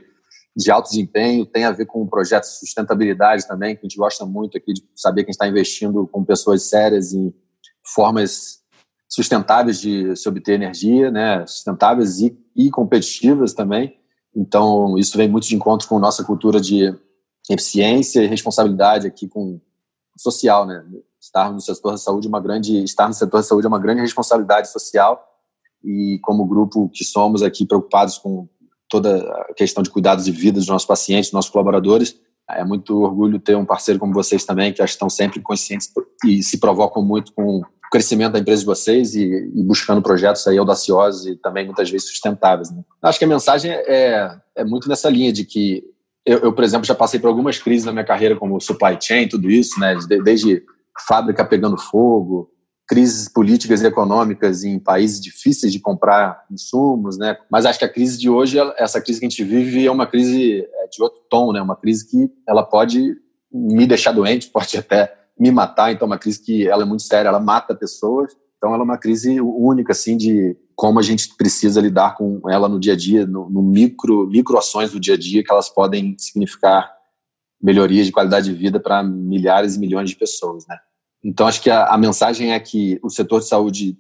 de 0.55 0.71
alto 0.71 0.91
desempenho, 0.91 1.47
tem 1.47 1.65
a 1.65 1.73
ver 1.73 1.87
com 1.87 2.03
o 2.03 2.07
projeto 2.07 2.43
de 2.43 2.59
sustentabilidade 2.59 3.49
também, 3.49 3.75
que 3.75 3.87
a 3.87 3.89
gente 3.89 3.97
gosta 3.97 4.27
muito 4.27 4.59
aqui 4.59 4.75
de 4.75 4.83
saber 4.95 5.23
que 5.23 5.31
a 5.31 5.33
gente 5.33 5.37
está 5.37 5.49
investindo 5.49 6.07
com 6.09 6.23
pessoas 6.23 6.65
sérias 6.65 7.15
em 7.15 7.33
formas 7.95 8.64
sustentáveis 9.15 9.81
de 9.81 10.17
se 10.17 10.29
obter 10.29 10.55
energia, 10.55 11.09
né, 11.09 11.47
sustentáveis 11.47 12.21
e, 12.21 12.37
e 12.57 12.69
competitivas 12.69 13.53
também. 13.53 13.97
Então, 14.35 14.99
isso 14.99 15.17
vem 15.17 15.29
muito 15.29 15.47
de 15.47 15.55
encontro 15.55 15.87
com 15.87 16.01
nossa 16.01 16.25
cultura 16.25 16.61
de 16.61 16.93
eficiência 17.49 18.21
e 18.21 18.27
responsabilidade 18.27 19.07
aqui 19.07 19.29
com 19.29 19.61
social, 20.19 20.67
né? 20.67 20.85
Estar 21.21 21.53
no 21.53 21.61
setor 21.61 21.93
da 21.93 21.99
saúde 21.99 22.27
é 22.27 22.29
uma 22.29 22.41
grande, 22.41 22.83
estar 22.83 23.07
no 23.07 23.15
setor 23.15 23.39
da 23.39 23.43
saúde 23.45 23.67
é 23.67 23.69
uma 23.69 23.79
grande 23.79 24.01
responsabilidade 24.01 24.71
social 24.71 25.25
e 25.83 26.19
como 26.23 26.45
grupo 26.45 26.89
que 26.93 27.05
somos 27.05 27.43
aqui 27.43 27.65
preocupados 27.65 28.19
com 28.19 28.49
toda 28.89 29.19
a 29.19 29.55
questão 29.55 29.83
de 29.83 29.91
cuidados 29.91 30.25
de 30.25 30.33
vida 30.33 30.59
dos 30.59 30.69
nossos 30.69 30.87
pacientes, 30.87 31.29
dos 31.29 31.35
nossos 31.35 31.51
colaboradores, 31.51 32.19
é 32.51 32.65
muito 32.65 33.01
orgulho 33.01 33.39
ter 33.39 33.57
um 33.57 33.65
parceiro 33.65 34.01
como 34.01 34.13
vocês 34.13 34.45
também, 34.45 34.73
que 34.73 34.83
estão 34.83 35.09
sempre 35.09 35.41
conscientes 35.41 35.91
e 36.25 36.43
se 36.43 36.59
provocam 36.59 37.03
muito 37.03 37.33
com 37.33 37.63
crescimento 37.95 38.33
da 38.33 38.41
empresa 38.41 38.63
de 38.63 38.67
vocês 38.67 39.15
e, 39.15 39.23
e 39.23 39.63
buscando 39.63 40.03
projetos 40.03 40.45
aí 40.49 40.59
audaciosos 40.59 41.29
e 41.29 41.37
também 41.37 41.65
muitas 41.65 41.89
vezes 41.89 42.09
sustentáveis. 42.09 42.69
Né? 42.73 42.83
Acho 43.01 43.21
que 43.21 43.25
a 43.25 43.29
mensagem 43.29 43.71
é, 43.71 44.37
é 44.57 44.65
muito 44.65 44.89
nessa 44.89 45.09
linha 45.09 45.33
de 45.33 45.45
que 45.45 45.85
eu, 46.27 46.39
eu, 46.39 46.53
por 46.53 46.65
exemplo, 46.65 46.85
já 46.85 46.95
passei 46.95 47.21
por 47.21 47.29
algumas 47.29 47.57
crises 47.61 47.85
na 47.85 47.93
minha 47.93 48.05
carreira, 48.05 48.35
como 48.35 48.61
supply 48.61 48.99
chain, 49.01 49.29
tudo 49.29 49.49
isso, 49.49 49.79
né? 49.79 49.97
Desde 50.25 50.65
fábrica 51.07 51.45
pegando 51.45 51.79
fogo, 51.79 52.51
crises 52.89 53.29
políticas 53.29 53.81
e 53.81 53.87
econômicas 53.87 54.65
em 54.65 54.77
países 54.81 55.21
difíceis 55.21 55.73
de 55.73 55.79
comprar 55.79 56.45
insumos, 56.51 57.17
né? 57.17 57.37
Mas 57.49 57.65
acho 57.65 57.79
que 57.79 57.85
a 57.85 57.93
crise 57.93 58.19
de 58.19 58.29
hoje, 58.29 58.59
essa 58.77 59.01
crise 59.01 59.21
que 59.21 59.27
a 59.27 59.29
gente 59.29 59.45
vive, 59.45 59.87
é 59.87 59.91
uma 59.91 60.07
crise 60.07 60.63
é, 60.63 60.89
de 60.89 61.01
outro 61.01 61.23
tom, 61.31 61.53
né? 61.53 61.63
Uma 61.63 61.77
crise 61.77 62.11
que 62.11 62.29
ela 62.49 62.65
pode 62.65 63.17
me 63.53 63.87
deixar 63.87 64.11
doente, 64.11 64.49
pode 64.53 64.77
até 64.77 65.15
me 65.39 65.51
matar. 65.51 65.93
Então, 65.93 66.07
é 66.07 66.11
uma 66.11 66.19
crise 66.19 66.43
que 66.43 66.67
ela 66.67 66.83
é 66.83 66.87
muito 66.87 67.03
séria, 67.03 67.29
ela 67.29 67.41
mata 67.41 67.75
pessoas. 67.75 68.33
Então, 68.57 68.73
ela 68.73 68.83
é 68.83 68.85
uma 68.85 68.99
crise 68.99 69.41
única, 69.41 69.93
assim, 69.93 70.17
de 70.17 70.57
como 70.75 70.99
a 70.99 71.03
gente 71.03 71.35
precisa 71.37 71.81
lidar 71.81 72.17
com 72.17 72.41
ela 72.49 72.69
no 72.69 72.81
dia 72.81 72.95
a 72.95 72.97
dia, 72.97 73.27
no, 73.27 73.49
no 73.49 73.63
micro, 73.63 74.27
micro 74.27 74.59
ações 74.59 74.91
do 74.91 75.01
dia 75.01 75.15
a 75.15 75.19
dia 75.19 75.43
que 75.43 75.53
elas 75.53 75.69
podem 75.69 76.17
significar 76.19 76.93
melhorias 77.63 78.07
de 78.07 78.13
qualidade 78.13 78.51
de 78.51 78.55
vida 78.55 78.79
para 78.79 79.03
milhares 79.03 79.77
e 79.77 79.79
milhões 79.79 80.11
de 80.11 80.17
pessoas, 80.17 80.67
né? 80.67 80.77
Então 81.25 81.47
acho 81.47 81.63
que 81.63 81.71
a, 81.71 81.87
a, 81.87 81.97
mensagem 81.97 82.53
é 82.53 82.61
que 82.61 83.01
o 83.03 83.09
setor 83.09 83.41
de 83.41 83.49
saúde 83.49 83.99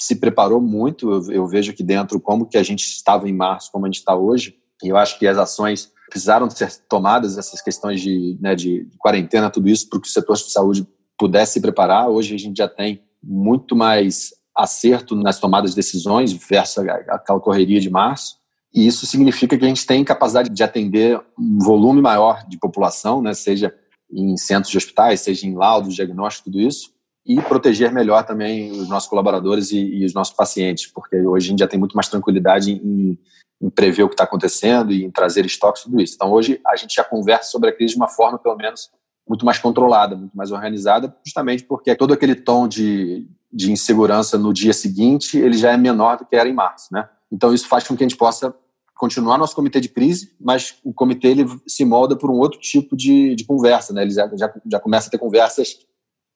se 0.00 0.14
preparou 0.14 0.60
muito. 0.60 1.10
Eu, 1.10 1.32
eu, 1.32 1.46
vejo 1.48 1.72
aqui 1.72 1.82
dentro 1.82 2.20
como 2.20 2.46
que 2.46 2.56
a 2.56 2.62
gente 2.62 2.82
estava 2.82 3.28
em 3.28 3.32
março, 3.32 3.72
como 3.72 3.84
a 3.84 3.88
gente 3.88 3.98
está 3.98 4.14
hoje. 4.14 4.56
E 4.82 4.88
eu 4.88 4.96
acho 4.96 5.18
que 5.18 5.26
as 5.26 5.36
ações 5.36 5.90
precisaram 6.10 6.50
ser 6.50 6.70
tomadas, 6.88 7.38
essas 7.38 7.62
questões 7.62 8.00
de, 8.00 8.36
né, 8.40 8.54
de 8.54 8.86
quarentena, 8.98 9.48
tudo 9.48 9.68
isso, 9.68 9.88
para 9.88 10.00
que 10.00 10.08
o 10.08 10.10
setor 10.10 10.36
de 10.36 10.50
saúde 10.50 10.86
pudesse 11.16 11.54
se 11.54 11.60
preparar. 11.60 12.08
Hoje 12.08 12.34
a 12.34 12.38
gente 12.38 12.58
já 12.58 12.68
tem 12.68 13.02
muito 13.22 13.76
mais 13.76 14.30
acerto 14.54 15.14
nas 15.14 15.38
tomadas 15.38 15.70
de 15.70 15.76
decisões 15.76 16.32
versus 16.32 16.78
aquela 17.08 17.40
correria 17.40 17.80
de 17.80 17.88
março. 17.88 18.36
E 18.74 18.86
isso 18.86 19.06
significa 19.06 19.56
que 19.56 19.64
a 19.64 19.68
gente 19.68 19.86
tem 19.86 20.04
capacidade 20.04 20.50
de 20.50 20.62
atender 20.62 21.20
um 21.38 21.58
volume 21.58 22.00
maior 22.00 22.46
de 22.46 22.58
população, 22.58 23.22
né, 23.22 23.32
seja 23.32 23.74
em 24.12 24.36
centros 24.36 24.70
de 24.70 24.78
hospitais, 24.78 25.20
seja 25.20 25.46
em 25.46 25.54
laudos, 25.54 25.94
diagnóstico, 25.94 26.50
tudo 26.50 26.60
isso, 26.60 26.90
e 27.26 27.40
proteger 27.42 27.92
melhor 27.92 28.24
também 28.24 28.70
os 28.70 28.88
nossos 28.88 29.08
colaboradores 29.08 29.70
e, 29.72 29.78
e 29.78 30.04
os 30.04 30.14
nossos 30.14 30.34
pacientes, 30.34 30.86
porque 30.86 31.16
hoje 31.16 31.46
a 31.46 31.50
gente 31.50 31.58
já 31.60 31.68
tem 31.68 31.78
muito 31.78 31.94
mais 31.94 32.08
tranquilidade 32.08 32.72
em, 32.72 33.18
em 33.60 33.70
prever 33.70 34.04
o 34.04 34.08
que 34.08 34.14
está 34.14 34.24
acontecendo 34.24 34.92
e 34.92 35.04
em 35.04 35.10
trazer 35.10 35.44
estoques, 35.44 35.82
tudo 35.82 36.00
isso. 36.00 36.14
Então 36.14 36.30
hoje 36.32 36.60
a 36.66 36.76
gente 36.76 36.94
já 36.94 37.04
conversa 37.04 37.50
sobre 37.50 37.70
a 37.70 37.72
crise 37.72 37.94
de 37.94 38.00
uma 38.00 38.08
forma, 38.08 38.38
pelo 38.38 38.56
menos, 38.56 38.90
muito 39.28 39.44
mais 39.44 39.58
controlada, 39.58 40.16
muito 40.16 40.36
mais 40.36 40.50
organizada, 40.50 41.14
justamente 41.24 41.62
porque 41.64 41.94
todo 41.94 42.12
aquele 42.12 42.34
tom 42.34 42.66
de, 42.66 43.28
de 43.52 43.70
insegurança 43.70 44.36
no 44.36 44.52
dia 44.52 44.72
seguinte, 44.72 45.38
ele 45.38 45.56
já 45.56 45.70
é 45.70 45.76
menor 45.76 46.18
do 46.18 46.24
que 46.24 46.34
era 46.34 46.48
em 46.48 46.54
março, 46.54 46.92
né? 46.92 47.08
Então 47.30 47.54
isso 47.54 47.68
faz 47.68 47.86
com 47.86 47.96
que 47.96 48.02
a 48.02 48.08
gente 48.08 48.18
possa 48.18 48.52
continuar 48.96 49.38
nosso 49.38 49.54
comitê 49.54 49.80
de 49.80 49.88
crise, 49.88 50.34
mas 50.40 50.78
o 50.84 50.92
comitê 50.92 51.28
ele 51.28 51.46
se 51.66 51.84
molda 51.84 52.16
por 52.16 52.30
um 52.30 52.34
outro 52.34 52.58
tipo 52.58 52.96
de, 52.96 53.34
de 53.34 53.44
conversa, 53.44 53.92
né? 53.92 54.02
Ele 54.02 54.10
já, 54.10 54.28
já, 54.36 54.52
já 54.66 54.80
começa 54.80 55.08
a 55.08 55.10
ter 55.10 55.18
conversas 55.18 55.78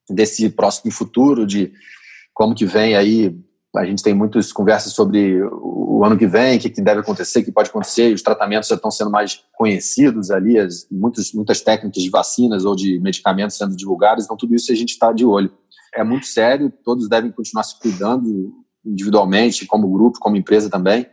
desse 0.09 0.49
próximo 0.51 0.93
futuro, 0.93 1.47
de 1.47 1.73
como 2.33 2.55
que 2.55 2.67
vem 2.67 2.97
aí, 2.97 3.35
a 3.77 3.85
gente 3.85 4.03
tem 4.03 4.15
muitas 4.15 4.53
conversas 4.53 4.93
sobre 4.93 5.43
o 5.43 6.05
ano 6.05 6.17
que 6.17 6.27
vem, 6.27 6.57
o 6.57 6.61
que, 6.61 6.71
que 6.71 6.81
deve 6.81 7.01
acontecer, 7.01 7.41
o 7.41 7.45
que 7.45 7.53
pode 7.53 7.71
acontecer, 7.71 8.15
os 8.15 8.23
tratamentos 8.23 8.69
já 8.69 8.77
estão 8.77 8.91
sendo 8.91 9.11
mais 9.11 9.43
conhecidos 9.53 10.31
ali, 10.31 10.59
as, 10.59 10.87
muitos, 10.91 11.33
muitas 11.33 11.61
técnicas 11.61 12.03
de 12.03 12.11
vacinas 12.11 12.65
ou 12.65 12.77
de 12.77 13.01
medicamentos 13.01 13.57
sendo 13.57 13.75
divulgadas, 13.75 14.25
então 14.25 14.37
tudo 14.37 14.55
isso 14.55 14.71
a 14.71 14.75
gente 14.75 14.91
está 14.91 15.13
de 15.13 15.25
olho. 15.25 15.53
É 15.95 16.05
muito 16.05 16.27
sério, 16.27 16.73
todos 16.85 17.09
devem 17.09 17.31
continuar 17.31 17.65
se 17.65 17.79
cuidando 17.79 18.53
individualmente, 18.85 19.67
como 19.67 19.91
grupo, 19.91 20.19
como 20.21 20.37
empresa 20.37 20.69
também, 20.69 21.07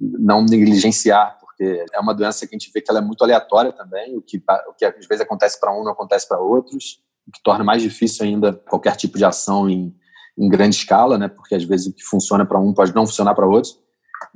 não 0.00 0.44
negligenciar, 0.44 1.38
porque 1.40 1.84
é 1.92 2.00
uma 2.00 2.14
doença 2.14 2.46
que 2.46 2.54
a 2.54 2.58
gente 2.58 2.70
vê 2.72 2.80
que 2.80 2.90
ela 2.90 3.00
é 3.00 3.02
muito 3.02 3.22
aleatória 3.22 3.72
também, 3.72 4.16
o 4.16 4.22
que, 4.22 4.42
o 4.68 4.74
que 4.74 4.84
às 4.84 5.06
vezes 5.06 5.20
acontece 5.20 5.58
para 5.60 5.72
um 5.72 5.84
não 5.84 5.92
acontece 5.92 6.26
para 6.28 6.40
outros, 6.40 7.02
que 7.32 7.42
torna 7.42 7.64
mais 7.64 7.82
difícil 7.82 8.24
ainda 8.24 8.52
qualquer 8.52 8.96
tipo 8.96 9.18
de 9.18 9.24
ação 9.24 9.68
em, 9.68 9.94
em 10.38 10.48
grande 10.48 10.76
escala, 10.76 11.18
né, 11.18 11.28
porque 11.28 11.54
às 11.54 11.64
vezes 11.64 11.86
o 11.86 11.92
que 11.92 12.02
funciona 12.02 12.44
para 12.44 12.58
um 12.58 12.72
pode 12.72 12.94
não 12.94 13.06
funcionar 13.06 13.34
para 13.34 13.46
outros. 13.46 13.78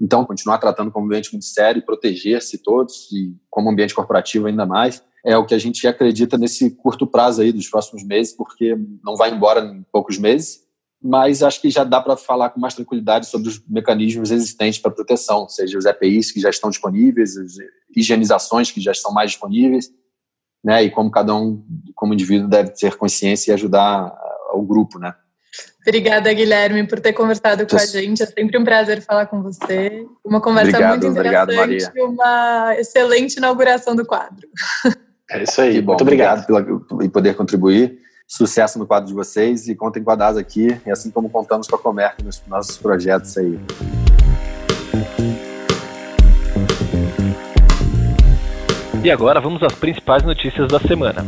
Então, 0.00 0.24
continuar 0.24 0.58
tratando 0.58 0.90
como 0.90 1.06
ambiente 1.06 1.32
muito 1.32 1.46
sério, 1.46 1.84
proteger-se 1.84 2.58
todos, 2.58 3.10
e 3.12 3.34
como 3.48 3.70
ambiente 3.70 3.94
corporativo 3.94 4.46
ainda 4.46 4.66
mais, 4.66 5.02
é 5.24 5.36
o 5.36 5.44
que 5.44 5.54
a 5.54 5.58
gente 5.58 5.86
acredita 5.86 6.36
nesse 6.36 6.70
curto 6.70 7.06
prazo 7.06 7.42
aí 7.42 7.52
dos 7.52 7.68
próximos 7.68 8.04
meses, 8.04 8.32
porque 8.32 8.76
não 9.02 9.16
vai 9.16 9.30
embora 9.32 9.60
em 9.60 9.84
poucos 9.90 10.18
meses, 10.18 10.66
mas 11.02 11.42
acho 11.42 11.60
que 11.60 11.70
já 11.70 11.84
dá 11.84 12.00
para 12.00 12.16
falar 12.16 12.50
com 12.50 12.60
mais 12.60 12.74
tranquilidade 12.74 13.26
sobre 13.26 13.48
os 13.48 13.62
mecanismos 13.68 14.30
existentes 14.30 14.80
para 14.80 14.90
proteção, 14.90 15.48
seja 15.48 15.78
os 15.78 15.84
EPIs 15.84 16.30
que 16.30 16.40
já 16.40 16.50
estão 16.50 16.70
disponíveis, 16.70 17.36
as 17.36 17.54
higienizações 17.94 18.70
que 18.70 18.80
já 18.80 18.92
estão 18.92 19.12
mais 19.12 19.32
disponíveis, 19.32 19.90
né, 20.66 20.82
e 20.82 20.90
como 20.90 21.08
cada 21.12 21.32
um, 21.32 21.62
como 21.94 22.12
indivíduo, 22.12 22.48
deve 22.48 22.70
ter 22.70 22.96
consciência 22.96 23.52
e 23.52 23.54
ajudar 23.54 24.12
o 24.52 24.62
grupo, 24.62 24.98
né. 24.98 25.14
Obrigada, 25.80 26.32
Guilherme, 26.32 26.84
por 26.88 26.98
ter 26.98 27.12
conversado 27.12 27.64
com 27.64 27.76
a 27.76 27.86
gente. 27.86 28.20
É 28.20 28.26
sempre 28.26 28.58
um 28.58 28.64
prazer 28.64 29.00
falar 29.00 29.26
com 29.26 29.40
você. 29.40 30.04
Uma 30.24 30.40
conversa 30.40 30.70
obrigado, 30.70 30.90
muito 30.90 31.06
interessante, 31.06 31.62
obrigado, 31.62 32.12
uma 32.12 32.74
excelente 32.76 33.36
inauguração 33.36 33.94
do 33.94 34.04
quadro. 34.04 34.48
É 35.30 35.44
isso 35.44 35.60
aí. 35.60 35.80
Bom, 35.80 35.92
Muito 35.92 36.02
obrigado. 36.02 36.44
obrigado 36.50 36.86
pela, 36.86 37.08
poder 37.08 37.36
contribuir. 37.36 38.00
Sucesso 38.26 38.76
no 38.76 38.86
quadro 38.86 39.06
de 39.06 39.14
vocês 39.14 39.68
e 39.68 39.76
contem 39.76 40.02
com 40.02 40.10
a 40.10 40.16
DAS 40.16 40.36
aqui, 40.36 40.80
e 40.84 40.90
assim 40.90 41.12
como 41.12 41.30
contamos 41.30 41.68
com 41.68 41.76
a 41.76 41.78
Comerc 41.78 42.24
nos 42.24 42.42
nossos 42.48 42.76
projetos 42.76 43.38
aí. 43.38 43.56
E 49.06 49.10
agora 49.12 49.40
vamos 49.40 49.62
às 49.62 49.72
principais 49.72 50.24
notícias 50.24 50.66
da 50.66 50.80
semana. 50.80 51.24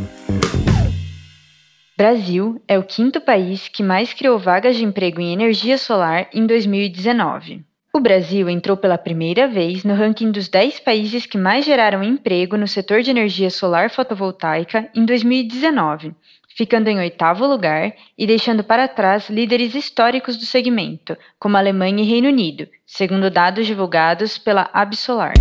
Brasil 1.95 2.61
é 2.67 2.77
o 2.77 2.83
quinto 2.83 3.21
país 3.21 3.69
que 3.69 3.81
mais 3.81 4.11
criou 4.11 4.37
vagas 4.37 4.75
de 4.75 4.83
emprego 4.83 5.21
em 5.21 5.31
energia 5.31 5.77
solar 5.77 6.27
em 6.33 6.45
2019. 6.45 7.63
O 7.93 8.01
Brasil 8.01 8.49
entrou 8.49 8.75
pela 8.75 8.97
primeira 8.97 9.47
vez 9.47 9.85
no 9.85 9.93
ranking 9.93 10.29
dos 10.29 10.49
10 10.49 10.81
países 10.81 11.25
que 11.25 11.37
mais 11.37 11.63
geraram 11.63 12.03
emprego 12.03 12.57
no 12.57 12.67
setor 12.67 13.01
de 13.01 13.11
energia 13.11 13.49
solar 13.49 13.89
fotovoltaica 13.89 14.89
em 14.93 15.05
2019, 15.05 16.13
ficando 16.57 16.89
em 16.89 16.99
oitavo 16.99 17.47
lugar 17.47 17.93
e 18.17 18.27
deixando 18.27 18.61
para 18.61 18.89
trás 18.89 19.29
líderes 19.29 19.73
históricos 19.73 20.35
do 20.35 20.43
segmento, 20.45 21.17
como 21.39 21.55
Alemanha 21.55 22.03
e 22.03 22.05
Reino 22.05 22.27
Unido, 22.27 22.67
segundo 22.85 23.31
dados 23.31 23.65
divulgados 23.65 24.37
pela 24.37 24.69
Absolar. 24.73 25.31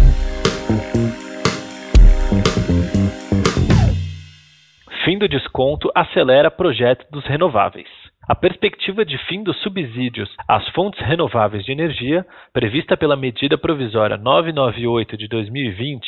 Fim 5.09 5.17
do 5.17 5.27
desconto 5.27 5.91
acelera 5.95 6.51
projeto 6.51 7.07
dos 7.11 7.25
renováveis. 7.25 7.89
A 8.29 8.35
perspectiva 8.35 9.07
de 9.07 9.17
fim 9.27 9.43
dos 9.43 9.57
subsídios 9.63 10.29
às 10.47 10.69
fontes 10.75 11.01
renováveis 11.01 11.65
de 11.65 11.73
energia, 11.73 12.27
prevista 12.53 12.95
pela 12.95 13.17
medida 13.17 13.57
provisória 13.57 14.19
998 14.19 15.17
de 15.17 15.27
2020, 15.27 16.07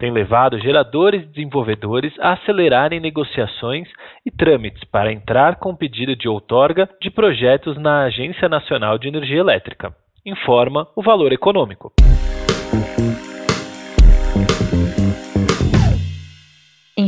tem 0.00 0.10
levado 0.10 0.58
geradores 0.58 1.22
e 1.22 1.26
desenvolvedores 1.26 2.12
a 2.18 2.32
acelerarem 2.32 2.98
negociações 2.98 3.86
e 4.26 4.32
trâmites 4.32 4.82
para 4.82 5.12
entrar 5.12 5.60
com 5.60 5.76
pedido 5.76 6.16
de 6.16 6.28
outorga 6.28 6.90
de 7.00 7.08
projetos 7.08 7.78
na 7.78 8.02
Agência 8.02 8.48
Nacional 8.48 8.98
de 8.98 9.06
Energia 9.06 9.38
Elétrica, 9.38 9.94
informa 10.26 10.88
o 10.96 11.02
valor 11.04 11.32
econômico. 11.32 11.92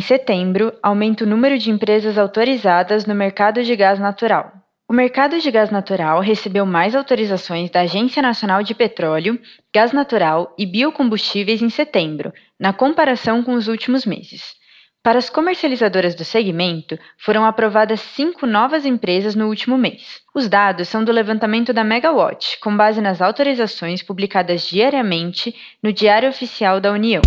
Setembro, 0.03 0.73
aumenta 0.83 1.25
o 1.25 1.27
número 1.27 1.57
de 1.57 1.71
empresas 1.71 2.19
autorizadas 2.19 3.07
no 3.07 3.15
mercado 3.15 3.62
de 3.62 3.75
gás 3.75 3.99
natural. 3.99 4.53
O 4.88 4.93
mercado 4.93 5.38
de 5.38 5.51
gás 5.51 5.71
natural 5.71 6.21
recebeu 6.21 6.67
mais 6.67 6.95
autorizações 6.95 7.71
da 7.71 7.81
Agência 7.81 8.21
Nacional 8.21 8.62
de 8.62 8.75
Petróleo, 8.75 9.41
Gás 9.75 9.91
Natural 9.91 10.55
e 10.59 10.67
Biocombustíveis 10.67 11.62
em 11.62 11.71
setembro, 11.71 12.31
na 12.61 12.75
comparação 12.75 13.43
com 13.43 13.55
os 13.55 13.69
últimos 13.69 14.05
meses. 14.05 14.55
Para 15.03 15.19
as 15.19 15.31
comercializadoras 15.31 16.15
do 16.15 16.25
segmento, 16.25 16.99
foram 17.17 17.45
aprovadas 17.45 18.01
cinco 18.01 18.47
novas 18.47 18.85
empresas 18.85 19.35
no 19.35 19.49
último 19.49 19.77
mês. 19.77 20.21
Os 20.35 20.49
dados 20.49 20.88
são 20.88 21.03
do 21.03 21.11
levantamento 21.11 21.73
da 21.73 21.83
Megawatt, 21.83 22.61
com 22.61 22.77
base 22.77 23.01
nas 23.01 23.23
autorizações 23.23 24.03
publicadas 24.03 24.69
diariamente 24.69 25.55
no 25.83 25.93
Diário 25.93 26.29
Oficial 26.29 26.81
da 26.81 26.93
União. 26.93 27.23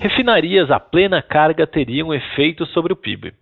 Refinarias 0.00 0.70
a 0.70 0.80
plena 0.80 1.20
carga 1.20 1.66
teriam 1.66 2.14
efeito 2.14 2.64
sobre 2.64 2.90
o 2.90 2.96
PIB. 2.96 3.34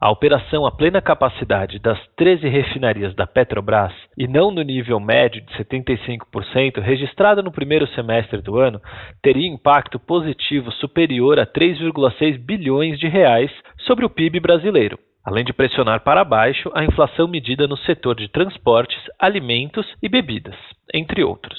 A 0.00 0.12
operação 0.12 0.64
a 0.64 0.70
plena 0.70 1.02
capacidade 1.02 1.80
das 1.80 1.98
13 2.16 2.48
refinarias 2.48 3.12
da 3.16 3.26
Petrobras, 3.26 3.92
e 4.16 4.28
não 4.28 4.52
no 4.52 4.62
nível 4.62 5.00
médio 5.00 5.44
de 5.44 5.52
75% 5.54 6.80
registrado 6.80 7.42
no 7.42 7.50
primeiro 7.50 7.88
semestre 7.88 8.40
do 8.40 8.60
ano, 8.60 8.80
teria 9.20 9.48
impacto 9.48 9.98
positivo 9.98 10.70
superior 10.74 11.40
a 11.40 11.46
3,6 11.46 12.38
bilhões 12.38 12.96
de 13.00 13.08
reais 13.08 13.50
sobre 13.78 14.04
o 14.04 14.10
PIB 14.10 14.38
brasileiro, 14.38 14.96
além 15.24 15.44
de 15.44 15.52
pressionar 15.52 16.04
para 16.04 16.22
baixo 16.22 16.70
a 16.76 16.84
inflação 16.84 17.26
medida 17.26 17.66
no 17.66 17.76
setor 17.78 18.14
de 18.14 18.28
transportes, 18.28 19.02
alimentos 19.18 19.84
e 20.00 20.08
bebidas, 20.08 20.54
entre 20.94 21.24
outros. 21.24 21.58